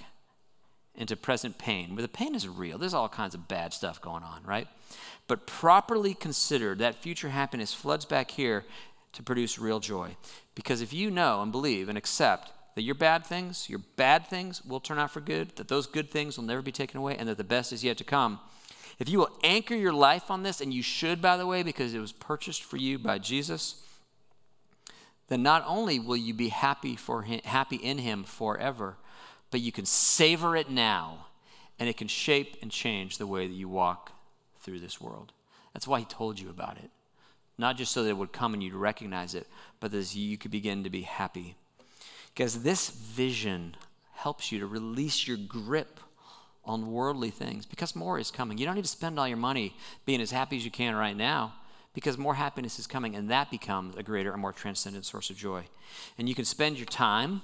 into 0.96 1.16
present 1.16 1.58
pain, 1.58 1.96
where 1.96 2.02
the 2.02 2.08
pain 2.08 2.36
is 2.36 2.48
real. 2.48 2.78
There's 2.78 2.94
all 2.94 3.08
kinds 3.08 3.34
of 3.34 3.48
bad 3.48 3.74
stuff 3.74 4.02
going 4.02 4.24
on, 4.24 4.44
right? 4.44 4.68
But 5.28 5.48
properly 5.48 6.14
considered, 6.14 6.80
that 6.80 6.96
future 6.96 7.30
happiness 7.30 7.74
floods 7.74 8.04
back 8.04 8.32
here 8.32 8.66
to 9.14 9.24
produce 9.24 9.60
real 9.60 9.80
joy. 9.80 10.16
Because 10.56 10.82
if 10.82 10.94
you 10.94 11.12
know 11.12 11.42
and 11.42 11.52
believe 11.52 11.90
and 11.90 11.98
accept 11.98 12.52
that 12.76 12.84
your 12.84 12.96
bad 12.96 13.26
things, 13.26 13.70
your 13.70 13.80
bad 13.98 14.28
things 14.28 14.64
will 14.64 14.80
turn 14.80 15.00
out 15.00 15.12
for 15.12 15.22
good, 15.22 15.56
that 15.58 15.68
those 15.68 15.88
good 15.88 16.10
things 16.10 16.38
will 16.38 16.46
never 16.46 16.62
be 16.62 16.72
taken 16.72 16.98
away, 16.98 17.16
and 17.18 17.28
that 17.28 17.38
the 17.38 17.44
best 17.44 17.74
is 17.74 17.84
yet 17.84 17.98
to 17.98 18.04
come, 18.04 18.40
if 19.00 19.10
you 19.10 19.18
will 19.18 19.32
anchor 19.44 19.76
your 19.76 19.94
life 19.94 20.30
on 20.30 20.44
this, 20.44 20.62
and 20.62 20.74
you 20.74 20.84
should, 20.84 21.22
by 21.22 21.36
the 21.36 21.48
way, 21.48 21.64
because 21.64 21.94
it 21.94 22.00
was 22.00 22.12
purchased 22.12 22.64
for 22.64 22.78
you 22.78 23.00
by 23.00 23.18
Jesus, 23.18 23.84
then 25.28 25.42
not 25.42 25.64
only 25.66 25.98
will 26.00 26.18
you 26.18 26.34
be 26.34 26.50
happy 26.50 26.96
for 26.96 27.24
him, 27.24 27.42
happy 27.44 27.78
in 27.78 27.98
him 27.98 28.24
forever, 28.24 28.98
but 29.50 29.60
you 29.60 29.72
can 29.72 29.86
savor 29.86 30.56
it 30.56 30.70
now, 30.70 31.26
and 31.80 31.90
it 31.90 31.98
can 31.98 32.08
shape 32.08 32.58
and 32.62 32.70
change 32.70 33.18
the 33.18 33.28
way 33.28 33.48
that 33.48 33.54
you 33.54 33.68
walk 33.68 34.12
through 34.60 34.80
this 34.80 35.02
world. 35.02 35.34
That's 35.74 35.88
why 35.88 36.00
he 36.00 36.06
told 36.06 36.40
you 36.40 36.50
about 36.50 36.78
it. 36.78 36.92
Not 37.62 37.78
just 37.78 37.92
so 37.92 38.02
that 38.02 38.10
it 38.10 38.18
would 38.18 38.34
come 38.34 38.56
and 38.56 38.64
you'd 38.64 38.74
recognize 38.74 39.36
it, 39.36 39.46
but 39.80 39.92
that 39.92 40.16
you 40.16 40.36
could 40.36 40.50
begin 40.50 40.84
to 40.84 40.90
be 40.90 41.04
happy. 41.04 41.54
Because 42.34 42.64
this 42.64 42.90
vision 42.90 43.78
helps 44.14 44.52
you 44.52 44.58
to 44.58 44.66
release 44.66 45.28
your 45.28 45.38
grip 45.38 46.00
on 46.66 46.92
worldly 46.92 47.30
things 47.30 47.68
because 47.68 47.96
more 47.96 48.18
is 48.18 48.32
coming. 48.32 48.58
You 48.58 48.66
don't 48.66 48.74
need 48.74 48.86
to 48.86 48.88
spend 48.88 49.20
all 49.20 49.28
your 49.28 49.38
money 49.38 49.76
being 50.08 50.22
as 50.22 50.32
happy 50.32 50.58
as 50.58 50.66
you 50.66 50.72
can 50.72 50.96
right 50.96 51.16
now 51.16 51.54
because 51.94 52.18
more 52.18 52.34
happiness 52.34 52.80
is 52.80 52.88
coming 52.88 53.16
and 53.16 53.30
that 53.30 53.52
becomes 53.52 53.96
a 53.96 54.02
greater 54.02 54.32
and 54.32 54.42
more 54.42 54.54
transcendent 54.54 55.06
source 55.06 55.30
of 55.30 55.36
joy. 55.36 55.66
And 56.18 56.28
you 56.28 56.34
can 56.34 56.46
spend 56.46 56.78
your 56.78 56.88
time, 56.88 57.44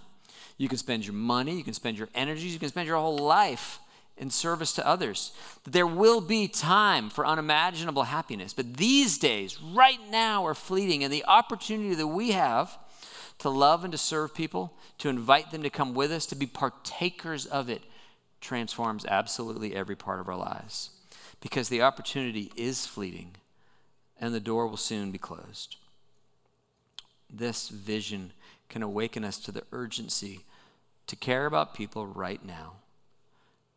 you 0.58 0.68
can 0.68 0.80
spend 0.80 1.06
your 1.06 1.14
money, 1.14 1.56
you 1.56 1.64
can 1.64 1.76
spend 1.76 1.96
your 1.96 2.10
energies, 2.16 2.54
you 2.54 2.60
can 2.60 2.70
spend 2.70 2.88
your 2.88 2.98
whole 2.98 3.20
life 3.20 3.80
in 4.18 4.30
service 4.30 4.74
to 4.74 4.88
others. 4.88 5.32
There 5.64 5.88
will 5.88 6.22
be 6.22 6.48
time 6.48 7.10
for 7.10 7.26
unimaginable 7.26 8.04
happiness, 8.04 8.54
but 8.54 8.78
these 8.78 9.18
days, 9.18 9.62
right 9.62 10.00
now, 10.10 10.46
are 10.46 10.56
fleeting, 10.56 11.04
and 11.04 11.14
the 11.14 11.26
opportunity 11.26 11.96
that 11.96 12.08
we 12.08 12.32
have 12.32 12.78
to 13.40 13.50
love 13.50 13.84
and 13.84 13.92
to 13.92 13.98
serve 13.98 14.34
people, 14.34 14.74
to 14.98 15.10
invite 15.10 15.52
them 15.52 15.64
to 15.64 15.70
come 15.70 15.94
with 15.94 16.12
us, 16.12 16.26
to 16.26 16.36
be 16.36 16.48
partakers 16.48 17.46
of 17.46 17.70
it, 17.70 17.84
transforms 18.42 19.06
absolutely 19.06 19.76
every 19.76 19.96
part 19.96 20.20
of 20.20 20.28
our 20.28 20.36
lives 20.36 20.92
because 21.42 21.70
the 21.70 21.82
opportunity 21.82 22.52
is 22.56 22.86
fleeting 22.86 23.36
and 24.20 24.34
the 24.34 24.40
door 24.40 24.68
will 24.68 24.78
soon 24.78 25.12
be 25.12 25.18
closed. 25.18 25.76
This 27.30 27.70
vision 27.70 28.32
can 28.70 28.82
awaken 28.82 29.24
us 29.24 29.38
to 29.40 29.52
the 29.52 29.64
urgency 29.72 30.46
to 31.08 31.16
care 31.16 31.46
about 31.46 31.74
people 31.74 32.06
right 32.06 32.44
now, 32.44 32.74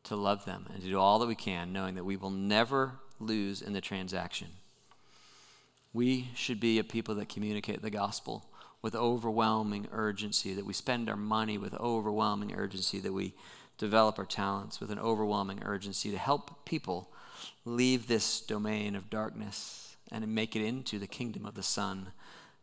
to 0.04 0.16
love 0.16 0.44
them, 0.44 0.66
and 0.72 0.82
to 0.82 0.88
do 0.88 0.98
all 0.98 1.18
that 1.18 1.26
we 1.26 1.34
can, 1.34 1.72
knowing 1.72 1.94
that 1.94 2.04
we 2.04 2.16
will 2.16 2.30
never 2.30 2.94
lose 3.18 3.60
in 3.62 3.72
the 3.72 3.80
transaction. 3.80 4.48
We 5.92 6.28
should 6.34 6.60
be 6.60 6.78
a 6.78 6.84
people 6.84 7.14
that 7.16 7.28
communicate 7.28 7.82
the 7.82 7.90
gospel 7.90 8.46
with 8.82 8.94
overwhelming 8.94 9.88
urgency, 9.92 10.54
that 10.54 10.64
we 10.64 10.72
spend 10.72 11.10
our 11.10 11.16
money 11.16 11.58
with 11.58 11.74
overwhelming 11.74 12.54
urgency, 12.54 12.98
that 13.00 13.12
we 13.12 13.34
develop 13.76 14.18
our 14.18 14.24
talents 14.24 14.80
with 14.80 14.90
an 14.90 14.98
overwhelming 14.98 15.62
urgency 15.64 16.10
to 16.10 16.18
help 16.18 16.64
people 16.64 17.10
leave 17.64 18.06
this 18.06 18.40
domain 18.40 18.94
of 18.94 19.10
darkness 19.10 19.96
and 20.10 20.26
make 20.34 20.56
it 20.56 20.64
into 20.64 20.98
the 20.98 21.06
kingdom 21.06 21.44
of 21.44 21.54
the 21.54 21.62
Son 21.62 22.12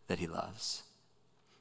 that 0.08 0.19
He 0.19 0.28
loves. 0.28 0.84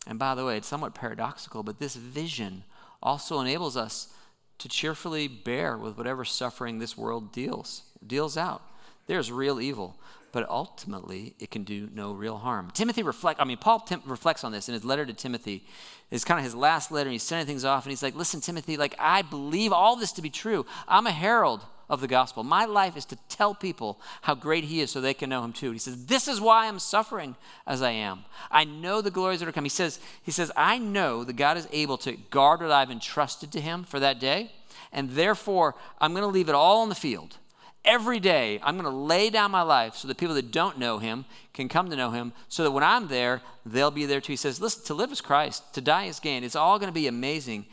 And 0.06 0.18
by 0.18 0.34
the 0.34 0.44
way, 0.44 0.56
it's 0.56 0.68
somewhat 0.68 0.94
paradoxical, 0.94 1.62
but 1.62 1.78
this 1.78 1.96
vision 1.96 2.64
also 3.02 3.40
enables 3.40 3.76
us 3.76 4.12
to 4.58 4.68
cheerfully 4.68 5.28
bear 5.28 5.76
with 5.76 5.96
whatever 5.98 6.24
suffering 6.24 6.78
this 6.78 6.96
world 6.96 7.32
deals 7.32 7.82
deals 8.06 8.36
out. 8.36 8.62
There's 9.06 9.30
real 9.30 9.60
evil, 9.60 9.96
but 10.32 10.48
ultimately 10.48 11.34
it 11.38 11.50
can 11.50 11.64
do 11.64 11.88
no 11.94 12.12
real 12.12 12.38
harm. 12.38 12.70
Timothy 12.72 13.02
reflect. 13.02 13.40
I 13.40 13.44
mean, 13.44 13.58
Paul 13.58 13.80
Tim, 13.80 14.02
reflects 14.06 14.44
on 14.44 14.52
this 14.52 14.68
in 14.68 14.74
his 14.74 14.84
letter 14.84 15.06
to 15.06 15.12
Timothy. 15.12 15.66
It's 16.10 16.24
kind 16.24 16.38
of 16.38 16.44
his 16.44 16.54
last 16.54 16.90
letter, 16.90 17.08
and 17.08 17.12
he's 17.12 17.22
sending 17.22 17.46
things 17.46 17.64
off, 17.64 17.84
and 17.84 17.90
he's 17.90 18.02
like, 18.02 18.14
"Listen, 18.14 18.40
Timothy, 18.40 18.76
like 18.76 18.94
I 18.98 19.22
believe 19.22 19.72
all 19.72 19.96
this 19.96 20.12
to 20.12 20.22
be 20.22 20.30
true. 20.30 20.66
I'm 20.88 21.06
a 21.06 21.12
herald 21.12 21.64
of 21.88 22.00
the 22.00 22.08
gospel. 22.08 22.42
My 22.42 22.64
life 22.64 22.96
is 22.96 23.04
to 23.06 23.16
tell 23.28 23.54
people 23.54 24.00
how 24.22 24.34
great 24.34 24.64
he 24.64 24.80
is, 24.80 24.90
so 24.90 25.00
they 25.00 25.14
can 25.14 25.30
know 25.30 25.44
him 25.44 25.52
too." 25.52 25.70
He 25.72 25.78
says, 25.78 26.06
"This 26.06 26.28
is 26.28 26.40
why 26.40 26.66
I'm 26.66 26.78
suffering 26.78 27.36
as 27.66 27.82
I 27.82 27.90
am. 27.90 28.24
I 28.50 28.64
know 28.64 29.00
the 29.00 29.10
glories 29.10 29.40
that 29.40 29.48
are 29.48 29.52
coming." 29.52 29.66
He 29.66 29.70
says, 29.70 30.00
"He 30.22 30.30
says 30.30 30.50
I 30.56 30.78
know 30.78 31.24
that 31.24 31.34
God 31.34 31.56
is 31.56 31.68
able 31.72 31.98
to 31.98 32.12
guard 32.12 32.60
what 32.60 32.70
I've 32.70 32.90
entrusted 32.90 33.52
to 33.52 33.60
Him 33.60 33.84
for 33.84 34.00
that 34.00 34.20
day, 34.20 34.52
and 34.92 35.10
therefore 35.10 35.74
I'm 36.00 36.12
going 36.12 36.22
to 36.22 36.28
leave 36.28 36.48
it 36.48 36.54
all 36.54 36.82
on 36.82 36.88
the 36.88 36.94
field." 36.94 37.38
every 37.86 38.20
day 38.20 38.58
I'm 38.62 38.74
going 38.74 38.84
to 38.84 38.98
lay 38.98 39.30
down 39.30 39.50
my 39.50 39.62
life 39.62 39.94
so 39.94 40.08
that 40.08 40.18
people 40.18 40.34
that 40.34 40.50
don't 40.50 40.78
know 40.78 40.98
him 40.98 41.24
can 41.54 41.68
come 41.68 41.88
to 41.88 41.96
know 41.96 42.10
him, 42.10 42.32
so 42.48 42.64
that 42.64 42.72
when 42.72 42.82
I'm 42.82 43.08
there, 43.08 43.40
they'll 43.64 43.90
be 43.90 44.04
there 44.04 44.20
too. 44.20 44.32
He 44.32 44.36
says, 44.36 44.60
Listen, 44.60 44.84
to 44.86 44.94
live 44.94 45.12
is 45.12 45.20
Christ, 45.20 45.72
to 45.74 45.80
die 45.80 46.04
is 46.04 46.20
gain. 46.20 46.44
It's 46.44 46.56
all 46.56 46.78
going 46.78 46.90
to 46.90 46.94
be 46.94 47.06
amazing. 47.06 47.66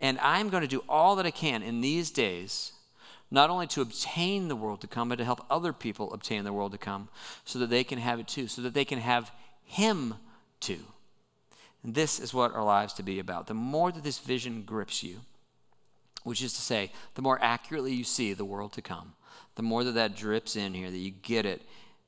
And 0.00 0.18
I'm 0.18 0.48
going 0.48 0.62
to 0.62 0.68
do 0.68 0.82
all 0.88 1.16
that 1.16 1.26
I 1.26 1.30
can 1.30 1.62
in 1.62 1.80
these 1.80 2.10
days, 2.10 2.72
not 3.30 3.50
only 3.50 3.66
to 3.68 3.80
obtain 3.80 4.48
the 4.48 4.56
world 4.56 4.80
to 4.80 4.86
come, 4.86 5.08
but 5.08 5.18
to 5.18 5.24
help 5.24 5.44
other 5.50 5.72
people 5.72 6.12
obtain 6.12 6.44
the 6.44 6.52
world 6.52 6.72
to 6.72 6.78
come, 6.78 7.08
so 7.44 7.58
that 7.58 7.70
they 7.70 7.84
can 7.84 7.98
have 7.98 8.18
it 8.18 8.28
too, 8.28 8.48
so 8.48 8.62
that 8.62 8.74
they 8.74 8.84
can 8.84 8.98
have 8.98 9.30
him 9.64 10.14
too. 10.58 10.80
And 11.82 11.94
this 11.94 12.18
is 12.18 12.34
what 12.34 12.54
our 12.54 12.64
lives 12.64 12.92
to 12.94 13.02
be 13.02 13.18
about. 13.18 13.46
The 13.46 13.54
more 13.54 13.90
that 13.92 14.04
this 14.04 14.18
vision 14.18 14.62
grips 14.62 15.02
you, 15.02 15.20
which 16.24 16.42
is 16.42 16.52
to 16.54 16.60
say, 16.60 16.92
the 17.14 17.22
more 17.22 17.38
accurately 17.40 17.94
you 17.94 18.04
see 18.04 18.32
the 18.32 18.44
world 18.44 18.72
to 18.74 18.82
come, 18.82 19.14
the 19.54 19.62
more 19.62 19.84
that 19.84 19.92
that 19.92 20.16
drips 20.16 20.56
in 20.56 20.74
here, 20.74 20.90
that 20.90 20.98
you 20.98 21.10
get 21.10 21.46
it, 21.46 21.62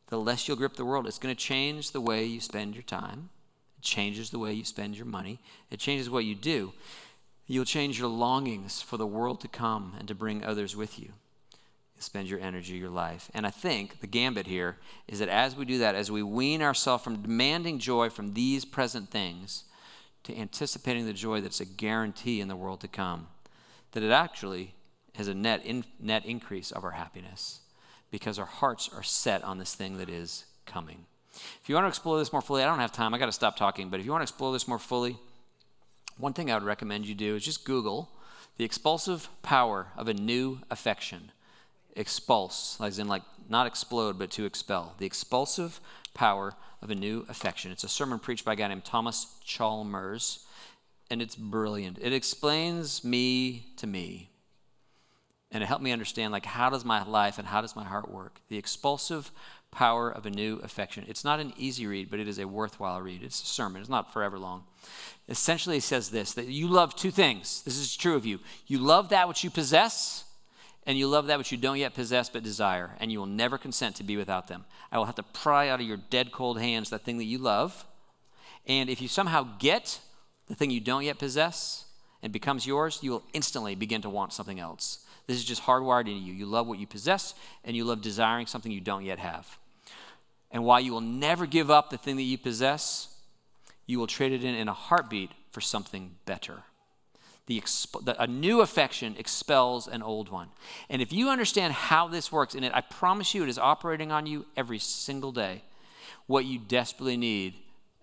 the 0.08 0.18
less 0.18 0.46
you'll 0.46 0.58
grip 0.58 0.76
the 0.76 0.84
world. 0.84 1.06
It's 1.06 1.18
going 1.18 1.34
to 1.34 1.40
change 1.40 1.92
the 1.92 2.00
way 2.00 2.24
you 2.24 2.40
spend 2.40 2.74
your 2.74 2.82
time. 2.82 3.30
It 3.78 3.82
changes 3.82 4.28
the 4.28 4.38
way 4.38 4.52
you 4.52 4.64
spend 4.64 4.96
your 4.96 5.06
money. 5.06 5.40
It 5.70 5.78
changes 5.78 6.10
what 6.10 6.26
you 6.26 6.34
do. 6.34 6.74
You'll 7.46 7.64
change 7.64 7.98
your 7.98 8.08
longings 8.08 8.80
for 8.80 8.96
the 8.96 9.06
world 9.06 9.40
to 9.40 9.48
come 9.48 9.94
and 9.98 10.08
to 10.08 10.14
bring 10.14 10.44
others 10.44 10.76
with 10.76 10.98
you. 10.98 11.12
You'll 11.94 12.02
spend 12.02 12.28
your 12.28 12.40
energy, 12.40 12.74
your 12.74 12.90
life. 12.90 13.30
And 13.34 13.46
I 13.46 13.50
think 13.50 14.00
the 14.00 14.06
gambit 14.06 14.46
here 14.46 14.78
is 15.08 15.18
that 15.18 15.28
as 15.28 15.56
we 15.56 15.64
do 15.64 15.78
that, 15.78 15.94
as 15.94 16.10
we 16.10 16.22
wean 16.22 16.62
ourselves 16.62 17.04
from 17.04 17.22
demanding 17.22 17.78
joy 17.78 18.10
from 18.10 18.34
these 18.34 18.64
present 18.64 19.10
things 19.10 19.64
to 20.24 20.36
anticipating 20.36 21.04
the 21.04 21.12
joy 21.12 21.40
that's 21.40 21.60
a 21.60 21.66
guarantee 21.66 22.40
in 22.40 22.48
the 22.48 22.56
world 22.56 22.80
to 22.80 22.88
come, 22.88 23.26
that 23.90 24.02
it 24.02 24.10
actually 24.10 24.74
has 25.16 25.28
a 25.28 25.34
net, 25.34 25.64
in, 25.64 25.84
net 26.00 26.24
increase 26.24 26.70
of 26.70 26.84
our 26.84 26.92
happiness 26.92 27.60
because 28.10 28.38
our 28.38 28.46
hearts 28.46 28.88
are 28.94 29.02
set 29.02 29.42
on 29.42 29.58
this 29.58 29.74
thing 29.74 29.98
that 29.98 30.08
is 30.08 30.44
coming. 30.64 31.06
If 31.34 31.68
you 31.68 31.74
want 31.74 31.84
to 31.84 31.88
explore 31.88 32.18
this 32.18 32.32
more 32.32 32.42
fully, 32.42 32.62
I 32.62 32.66
don't 32.66 32.78
have 32.78 32.92
time, 32.92 33.14
I 33.14 33.18
got 33.18 33.26
to 33.26 33.32
stop 33.32 33.56
talking, 33.56 33.88
but 33.88 34.00
if 34.00 34.06
you 34.06 34.12
want 34.12 34.20
to 34.20 34.30
explore 34.30 34.52
this 34.52 34.68
more 34.68 34.78
fully, 34.78 35.16
one 36.16 36.32
thing 36.32 36.50
I 36.50 36.54
would 36.54 36.62
recommend 36.62 37.06
you 37.06 37.14
do 37.14 37.36
is 37.36 37.44
just 37.44 37.64
Google 37.64 38.10
the 38.58 38.64
expulsive 38.64 39.28
power 39.42 39.88
of 39.96 40.08
a 40.08 40.14
new 40.14 40.60
affection. 40.70 41.32
Expulse, 41.96 42.80
as 42.80 42.98
in 42.98 43.08
like 43.08 43.22
not 43.48 43.66
explode, 43.66 44.18
but 44.18 44.30
to 44.32 44.44
expel. 44.44 44.94
The 44.98 45.06
expulsive 45.06 45.80
power 46.14 46.54
of 46.80 46.90
a 46.90 46.94
new 46.94 47.26
affection. 47.28 47.72
It's 47.72 47.84
a 47.84 47.88
sermon 47.88 48.18
preached 48.18 48.44
by 48.44 48.54
a 48.54 48.56
guy 48.56 48.68
named 48.68 48.84
Thomas 48.84 49.26
Chalmers, 49.44 50.46
and 51.10 51.20
it's 51.20 51.36
brilliant. 51.36 51.98
It 52.00 52.12
explains 52.12 53.04
me 53.04 53.66
to 53.76 53.86
me 53.86 54.32
and 55.52 55.62
it 55.62 55.66
helped 55.66 55.84
me 55.84 55.92
understand 55.92 56.32
like 56.32 56.46
how 56.46 56.70
does 56.70 56.84
my 56.84 57.04
life 57.04 57.38
and 57.38 57.46
how 57.46 57.60
does 57.60 57.76
my 57.76 57.84
heart 57.84 58.10
work 58.10 58.40
the 58.48 58.56
expulsive 58.56 59.30
power 59.72 60.10
of 60.10 60.26
a 60.26 60.30
new 60.30 60.58
affection. 60.62 61.04
It's 61.08 61.24
not 61.24 61.40
an 61.40 61.52
easy 61.56 61.86
read 61.86 62.10
but 62.10 62.20
it 62.20 62.28
is 62.28 62.38
a 62.38 62.46
worthwhile 62.46 63.00
read. 63.00 63.22
It's 63.22 63.42
a 63.42 63.46
sermon. 63.46 63.80
It's 63.80 63.90
not 63.90 64.12
forever 64.12 64.38
long. 64.38 64.64
Essentially 65.28 65.78
it 65.78 65.82
says 65.82 66.10
this 66.10 66.34
that 66.34 66.46
you 66.46 66.68
love 66.68 66.94
two 66.94 67.10
things. 67.10 67.62
This 67.62 67.78
is 67.78 67.96
true 67.96 68.14
of 68.14 68.24
you. 68.24 68.38
You 68.66 68.78
love 68.78 69.08
that 69.08 69.26
which 69.26 69.42
you 69.42 69.50
possess 69.50 70.24
and 70.86 70.98
you 70.98 71.08
love 71.08 71.26
that 71.26 71.38
which 71.38 71.50
you 71.50 71.58
don't 71.58 71.78
yet 71.78 71.94
possess 71.94 72.28
but 72.28 72.42
desire 72.42 72.96
and 73.00 73.10
you 73.10 73.18
will 73.18 73.26
never 73.26 73.58
consent 73.58 73.96
to 73.96 74.04
be 74.04 74.16
without 74.16 74.46
them. 74.46 74.64
I 74.92 74.98
will 74.98 75.06
have 75.06 75.16
to 75.16 75.22
pry 75.22 75.68
out 75.68 75.80
of 75.80 75.86
your 75.86 75.98
dead 76.10 76.30
cold 76.30 76.60
hands 76.60 76.90
that 76.90 77.02
thing 77.02 77.18
that 77.18 77.24
you 77.24 77.38
love 77.38 77.84
and 78.66 78.88
if 78.88 79.02
you 79.02 79.08
somehow 79.08 79.48
get 79.58 80.00
the 80.46 80.54
thing 80.54 80.70
you 80.70 80.80
don't 80.80 81.04
yet 81.04 81.18
possess 81.18 81.86
and 82.22 82.32
becomes 82.32 82.66
yours 82.66 83.00
you 83.02 83.10
will 83.10 83.24
instantly 83.32 83.74
begin 83.74 84.02
to 84.02 84.10
want 84.10 84.32
something 84.32 84.60
else. 84.60 85.04
This 85.26 85.36
is 85.36 85.44
just 85.44 85.62
hardwired 85.62 86.00
into 86.00 86.20
you. 86.20 86.32
You 86.32 86.46
love 86.46 86.66
what 86.66 86.78
you 86.78 86.86
possess, 86.86 87.34
and 87.64 87.76
you 87.76 87.84
love 87.84 88.02
desiring 88.02 88.46
something 88.46 88.72
you 88.72 88.80
don't 88.80 89.04
yet 89.04 89.18
have. 89.18 89.58
And 90.52 90.64
while 90.64 90.80
you 90.80 90.92
will 90.92 91.00
never 91.00 91.46
give 91.46 91.70
up 91.70 91.90
the 91.90 91.96
thing 91.96 92.16
that 92.16 92.22
you 92.22 92.38
possess, 92.38 93.08
you 93.86 93.98
will 93.98 94.06
trade 94.06 94.32
it 94.32 94.44
in 94.44 94.54
in 94.54 94.68
a 94.68 94.74
heartbeat 94.74 95.30
for 95.50 95.60
something 95.60 96.16
better. 96.26 96.62
The, 97.46 97.60
exp- 97.60 98.04
the, 98.04 98.22
a 98.22 98.26
new 98.26 98.60
affection 98.60 99.16
expels 99.18 99.88
an 99.88 100.02
old 100.02 100.28
one. 100.28 100.48
And 100.88 101.02
if 101.02 101.12
you 101.12 101.28
understand 101.28 101.72
how 101.72 102.06
this 102.06 102.30
works, 102.30 102.54
and 102.54 102.64
it, 102.64 102.72
I 102.72 102.82
promise 102.82 103.34
you 103.34 103.42
it 103.42 103.48
is 103.48 103.58
operating 103.58 104.12
on 104.12 104.26
you 104.26 104.46
every 104.56 104.78
single 104.78 105.32
day, 105.32 105.64
what 106.26 106.44
you 106.44 106.58
desperately 106.58 107.16
need 107.16 107.54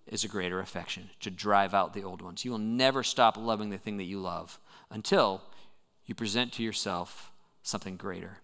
is 0.08 0.24
a 0.24 0.28
greater 0.28 0.60
affection 0.60 1.10
to 1.22 1.30
drive 1.30 1.74
out 1.74 1.94
the 1.94 2.04
old 2.04 2.22
ones. 2.22 2.44
You 2.44 2.52
will 2.52 2.58
never 2.58 3.04
stop 3.04 3.38
loving 3.38 3.70
the 3.70 3.78
thing 3.78 3.98
that 3.98 4.04
you 4.04 4.20
love 4.20 4.60
until 4.90 5.42
you 6.06 6.16
present 6.16 6.52
to 6.54 6.64
yourself 6.64 7.32
something 7.64 7.96
greater. 7.96 8.40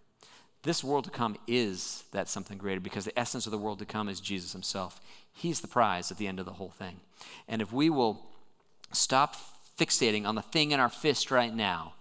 This 0.66 0.84
world 0.84 1.06
to 1.06 1.12
come 1.12 1.38
is 1.46 2.06
that 2.12 2.28
something 2.28 2.58
greater 2.58 2.82
because 2.82 3.06
the 3.06 3.18
essence 3.18 3.46
of 3.46 3.52
the 3.52 3.58
world 3.58 3.78
to 3.80 3.86
come 3.86 4.10
is 4.10 4.20
Jesus 4.20 4.52
himself. 4.52 5.00
He's 5.32 5.62
the 5.62 5.68
prize 5.68 6.10
at 6.10 6.18
the 6.18 6.28
end 6.28 6.40
of 6.40 6.48
the 6.48 6.54
whole 6.54 6.72
thing. 6.72 7.02
And 7.48 7.62
if 7.62 7.72
we 7.72 7.88
will 7.88 8.26
stop 8.92 9.36
fixating 9.78 10.26
on 10.26 10.34
the 10.34 10.42
thing 10.42 10.72
in 10.72 10.80
our 10.80 10.90
fist 10.90 11.30
right 11.30 11.54
now 11.54 11.94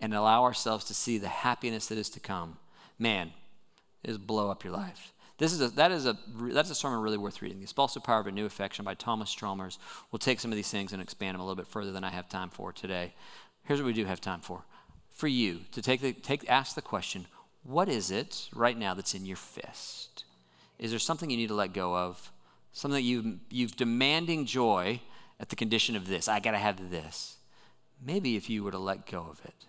and 0.00 0.14
allow 0.14 0.44
ourselves 0.44 0.84
to 0.84 0.94
see 0.94 1.18
the 1.18 1.26
happiness 1.26 1.88
that 1.88 1.98
is 1.98 2.08
to 2.10 2.20
come, 2.20 2.58
man, 2.96 3.32
is 4.04 4.18
blow 4.18 4.52
up 4.52 4.62
your 4.62 4.72
life. 4.72 5.12
This 5.38 5.52
is 5.52 5.60
a, 5.60 5.68
that 5.70 5.90
is 5.90 6.06
a, 6.06 6.16
that's 6.52 6.70
a 6.70 6.76
sermon 6.76 7.00
really 7.00 7.18
worth 7.18 7.42
reading. 7.42 7.58
The 7.58 7.64
Expulsive 7.64 8.04
Power 8.04 8.20
of 8.20 8.28
a 8.28 8.30
New 8.30 8.46
Affection 8.46 8.84
by 8.84 8.94
Thomas 8.94 9.34
Chalmers. 9.34 9.80
We'll 10.12 10.20
take 10.20 10.38
some 10.38 10.52
of 10.52 10.56
these 10.56 10.70
things 10.70 10.92
and 10.92 11.02
expand 11.02 11.34
them 11.34 11.40
a 11.40 11.44
little 11.44 11.56
bit 11.56 11.66
further 11.66 11.90
than 11.90 12.04
I 12.04 12.10
have 12.10 12.28
time 12.28 12.50
for 12.50 12.72
today. 12.72 13.14
Here's 13.64 13.80
what 13.80 13.86
we 13.86 13.92
do 13.92 14.04
have 14.04 14.20
time 14.20 14.42
for 14.42 14.62
for 15.10 15.28
you 15.28 15.60
to 15.72 15.82
take 15.82 16.00
the, 16.00 16.12
take, 16.12 16.48
ask 16.48 16.74
the 16.74 16.82
question 16.82 17.26
what 17.64 17.88
is 17.88 18.10
it 18.10 18.48
right 18.54 18.76
now 18.76 18.94
that's 18.94 19.14
in 19.14 19.26
your 19.26 19.36
fist? 19.36 20.24
Is 20.78 20.90
there 20.90 20.98
something 20.98 21.30
you 21.30 21.36
need 21.36 21.48
to 21.48 21.54
let 21.54 21.72
go 21.72 21.96
of? 21.96 22.32
Something 22.72 22.96
that 22.96 23.02
you, 23.02 23.38
you've 23.50 23.76
demanding 23.76 24.46
joy 24.46 25.00
at 25.38 25.48
the 25.48 25.56
condition 25.56 25.94
of 25.94 26.06
this. 26.06 26.28
I 26.28 26.40
got 26.40 26.52
to 26.52 26.58
have 26.58 26.90
this. 26.90 27.36
Maybe 28.04 28.36
if 28.36 28.50
you 28.50 28.64
were 28.64 28.70
to 28.70 28.78
let 28.78 29.06
go 29.06 29.26
of 29.30 29.40
it, 29.44 29.66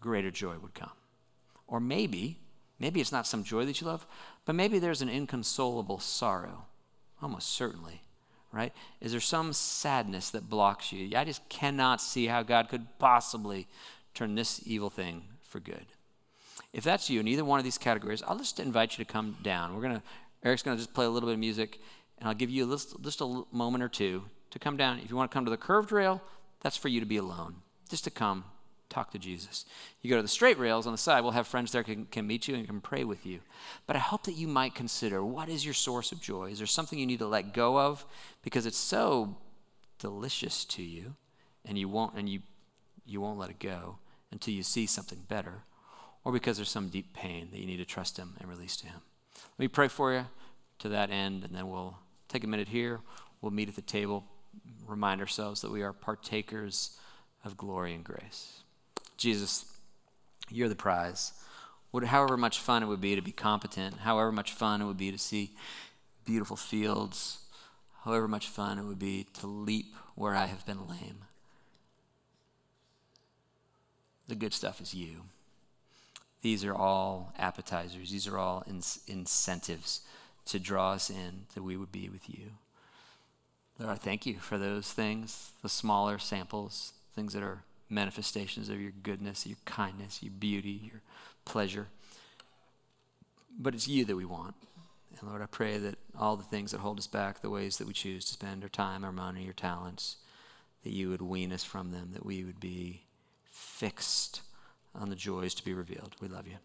greater 0.00 0.30
joy 0.30 0.56
would 0.62 0.74
come. 0.74 0.92
Or 1.66 1.80
maybe, 1.80 2.38
maybe 2.78 3.00
it's 3.00 3.12
not 3.12 3.26
some 3.26 3.44
joy 3.44 3.64
that 3.66 3.80
you 3.80 3.86
love, 3.86 4.06
but 4.44 4.54
maybe 4.54 4.78
there's 4.78 5.02
an 5.02 5.08
inconsolable 5.08 5.98
sorrow. 5.98 6.66
Almost 7.20 7.50
certainly, 7.50 8.02
right? 8.52 8.72
Is 9.00 9.12
there 9.12 9.20
some 9.20 9.52
sadness 9.52 10.30
that 10.30 10.48
blocks 10.48 10.92
you? 10.92 11.16
I 11.16 11.24
just 11.24 11.48
cannot 11.48 12.00
see 12.00 12.26
how 12.26 12.42
God 12.42 12.68
could 12.68 12.86
possibly 12.98 13.66
turn 14.14 14.34
this 14.34 14.60
evil 14.66 14.90
thing 14.90 15.24
for 15.42 15.60
good. 15.60 15.86
If 16.72 16.84
that's 16.84 17.10
you 17.10 17.20
in 17.20 17.28
either 17.28 17.44
one 17.44 17.58
of 17.58 17.64
these 17.64 17.78
categories, 17.78 18.22
I'll 18.26 18.38
just 18.38 18.60
invite 18.60 18.98
you 18.98 19.04
to 19.04 19.10
come 19.10 19.36
down. 19.42 19.74
We're 19.74 19.82
gonna 19.82 20.02
Eric's 20.42 20.62
gonna 20.62 20.76
just 20.76 20.94
play 20.94 21.06
a 21.06 21.10
little 21.10 21.28
bit 21.28 21.34
of 21.34 21.40
music, 21.40 21.80
and 22.18 22.28
I'll 22.28 22.34
give 22.34 22.50
you 22.50 22.68
just, 22.70 23.00
just 23.02 23.20
a 23.20 23.44
moment 23.50 23.82
or 23.82 23.88
two 23.88 24.24
to 24.50 24.58
come 24.58 24.76
down. 24.76 24.98
If 24.98 25.10
you 25.10 25.16
want 25.16 25.30
to 25.30 25.34
come 25.34 25.44
to 25.44 25.50
the 25.50 25.56
curved 25.56 25.90
rail, 25.90 26.22
that's 26.60 26.76
for 26.76 26.88
you 26.88 27.00
to 27.00 27.06
be 27.06 27.16
alone, 27.16 27.56
just 27.88 28.04
to 28.04 28.10
come 28.10 28.44
talk 28.88 29.10
to 29.10 29.18
Jesus. 29.18 29.64
You 30.02 30.10
go 30.10 30.16
to 30.16 30.22
the 30.22 30.28
straight 30.28 30.58
rails 30.58 30.86
on 30.86 30.92
the 30.92 30.98
side, 30.98 31.22
we'll 31.22 31.32
have 31.32 31.46
friends 31.46 31.72
there 31.72 31.82
can, 31.82 32.06
can 32.06 32.26
meet 32.26 32.46
you 32.46 32.54
and 32.54 32.66
can 32.66 32.80
pray 32.80 33.02
with 33.02 33.26
you. 33.26 33.40
But 33.86 33.96
I 33.96 34.00
hope 34.00 34.24
that 34.24 34.34
you 34.34 34.46
might 34.46 34.74
consider 34.74 35.24
what 35.24 35.48
is 35.48 35.64
your 35.64 35.74
source 35.74 36.12
of 36.12 36.20
joy? 36.20 36.50
Is 36.50 36.58
there 36.58 36.66
something 36.66 36.98
you 36.98 37.06
need 37.06 37.18
to 37.18 37.26
let 37.26 37.52
go 37.52 37.78
of 37.78 38.04
because 38.42 38.66
it's 38.66 38.76
so 38.78 39.36
delicious 39.98 40.64
to 40.66 40.82
you 40.82 41.14
and 41.64 41.76
you 41.78 41.88
won't 41.88 42.14
and 42.14 42.28
you 42.28 42.40
you 43.06 43.20
won't 43.20 43.38
let 43.38 43.50
it 43.50 43.58
go? 43.58 43.98
until 44.34 44.52
you 44.52 44.62
see 44.62 44.84
something 44.84 45.22
better, 45.28 45.62
or 46.24 46.32
because 46.32 46.56
there's 46.56 46.70
some 46.70 46.88
deep 46.88 47.12
pain 47.12 47.48
that 47.50 47.60
you 47.60 47.66
need 47.66 47.76
to 47.76 47.84
trust 47.84 48.16
Him 48.18 48.34
and 48.40 48.48
release 48.48 48.76
to 48.78 48.86
Him. 48.86 49.02
Let 49.58 49.64
me 49.64 49.68
pray 49.68 49.88
for 49.88 50.12
you 50.12 50.26
to 50.80 50.88
that 50.88 51.10
end, 51.10 51.44
and 51.44 51.54
then 51.54 51.68
we'll 51.68 51.98
take 52.28 52.44
a 52.44 52.48
minute 52.48 52.68
here. 52.68 53.00
We'll 53.40 53.52
meet 53.52 53.68
at 53.68 53.76
the 53.76 53.82
table, 53.82 54.24
remind 54.86 55.20
ourselves 55.20 55.60
that 55.60 55.70
we 55.70 55.82
are 55.82 55.92
partakers 55.92 56.98
of 57.44 57.56
glory 57.56 57.94
and 57.94 58.02
grace. 58.02 58.62
Jesus, 59.16 59.66
you're 60.50 60.68
the 60.68 60.74
prize. 60.74 61.32
However 62.06 62.36
much 62.36 62.58
fun 62.58 62.82
it 62.82 62.86
would 62.86 63.00
be 63.00 63.14
to 63.14 63.22
be 63.22 63.30
competent, 63.30 63.98
however 63.98 64.32
much 64.32 64.52
fun 64.52 64.82
it 64.82 64.86
would 64.86 64.96
be 64.96 65.12
to 65.12 65.18
see 65.18 65.52
beautiful 66.24 66.56
fields, 66.56 67.38
however 68.04 68.26
much 68.26 68.48
fun 68.48 68.78
it 68.78 68.84
would 68.84 68.98
be 68.98 69.28
to 69.34 69.46
leap 69.46 69.94
where 70.16 70.34
I 70.34 70.46
have 70.46 70.66
been 70.66 70.88
lame. 70.88 71.24
The 74.26 74.34
good 74.34 74.52
stuff 74.52 74.80
is 74.80 74.94
you. 74.94 75.22
These 76.44 76.62
are 76.62 76.74
all 76.74 77.32
appetizers, 77.38 78.10
these 78.10 78.28
are 78.28 78.36
all 78.36 78.62
in- 78.66 78.82
incentives 79.06 80.02
to 80.44 80.60
draw 80.60 80.92
us 80.92 81.08
in, 81.08 81.46
that 81.54 81.62
we 81.62 81.74
would 81.74 81.90
be 81.90 82.10
with 82.10 82.28
you. 82.28 82.50
Lord, 83.78 83.92
I 83.92 83.94
thank 83.94 84.26
you 84.26 84.34
for 84.34 84.58
those 84.58 84.92
things, 84.92 85.52
the 85.62 85.70
smaller 85.70 86.18
samples, 86.18 86.92
things 87.16 87.32
that 87.32 87.42
are 87.42 87.62
manifestations 87.88 88.68
of 88.68 88.78
your 88.78 88.92
goodness, 89.02 89.46
your 89.46 89.56
kindness, 89.64 90.22
your 90.22 90.34
beauty, 90.38 90.82
your 90.92 91.00
pleasure. 91.46 91.86
But 93.58 93.74
it's 93.74 93.88
you 93.88 94.04
that 94.04 94.16
we 94.16 94.26
want. 94.26 94.54
And 95.18 95.30
Lord, 95.30 95.40
I 95.40 95.46
pray 95.46 95.78
that 95.78 95.94
all 96.20 96.36
the 96.36 96.42
things 96.42 96.72
that 96.72 96.80
hold 96.80 96.98
us 96.98 97.06
back, 97.06 97.40
the 97.40 97.48
ways 97.48 97.78
that 97.78 97.86
we 97.86 97.94
choose 97.94 98.26
to 98.26 98.34
spend 98.34 98.62
our 98.62 98.68
time, 98.68 99.02
our 99.02 99.12
money, 99.12 99.46
our 99.46 99.54
talents, 99.54 100.16
that 100.82 100.92
you 100.92 101.08
would 101.08 101.22
wean 101.22 101.54
us 101.54 101.64
from 101.64 101.90
them, 101.90 102.10
that 102.12 102.26
we 102.26 102.44
would 102.44 102.60
be 102.60 103.04
fixed 103.46 104.42
on 104.94 105.10
the 105.10 105.16
joys 105.16 105.54
to 105.54 105.64
be 105.64 105.74
revealed. 105.74 106.14
We 106.20 106.28
love 106.28 106.46
you. 106.46 106.56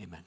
Amen. 0.00 0.24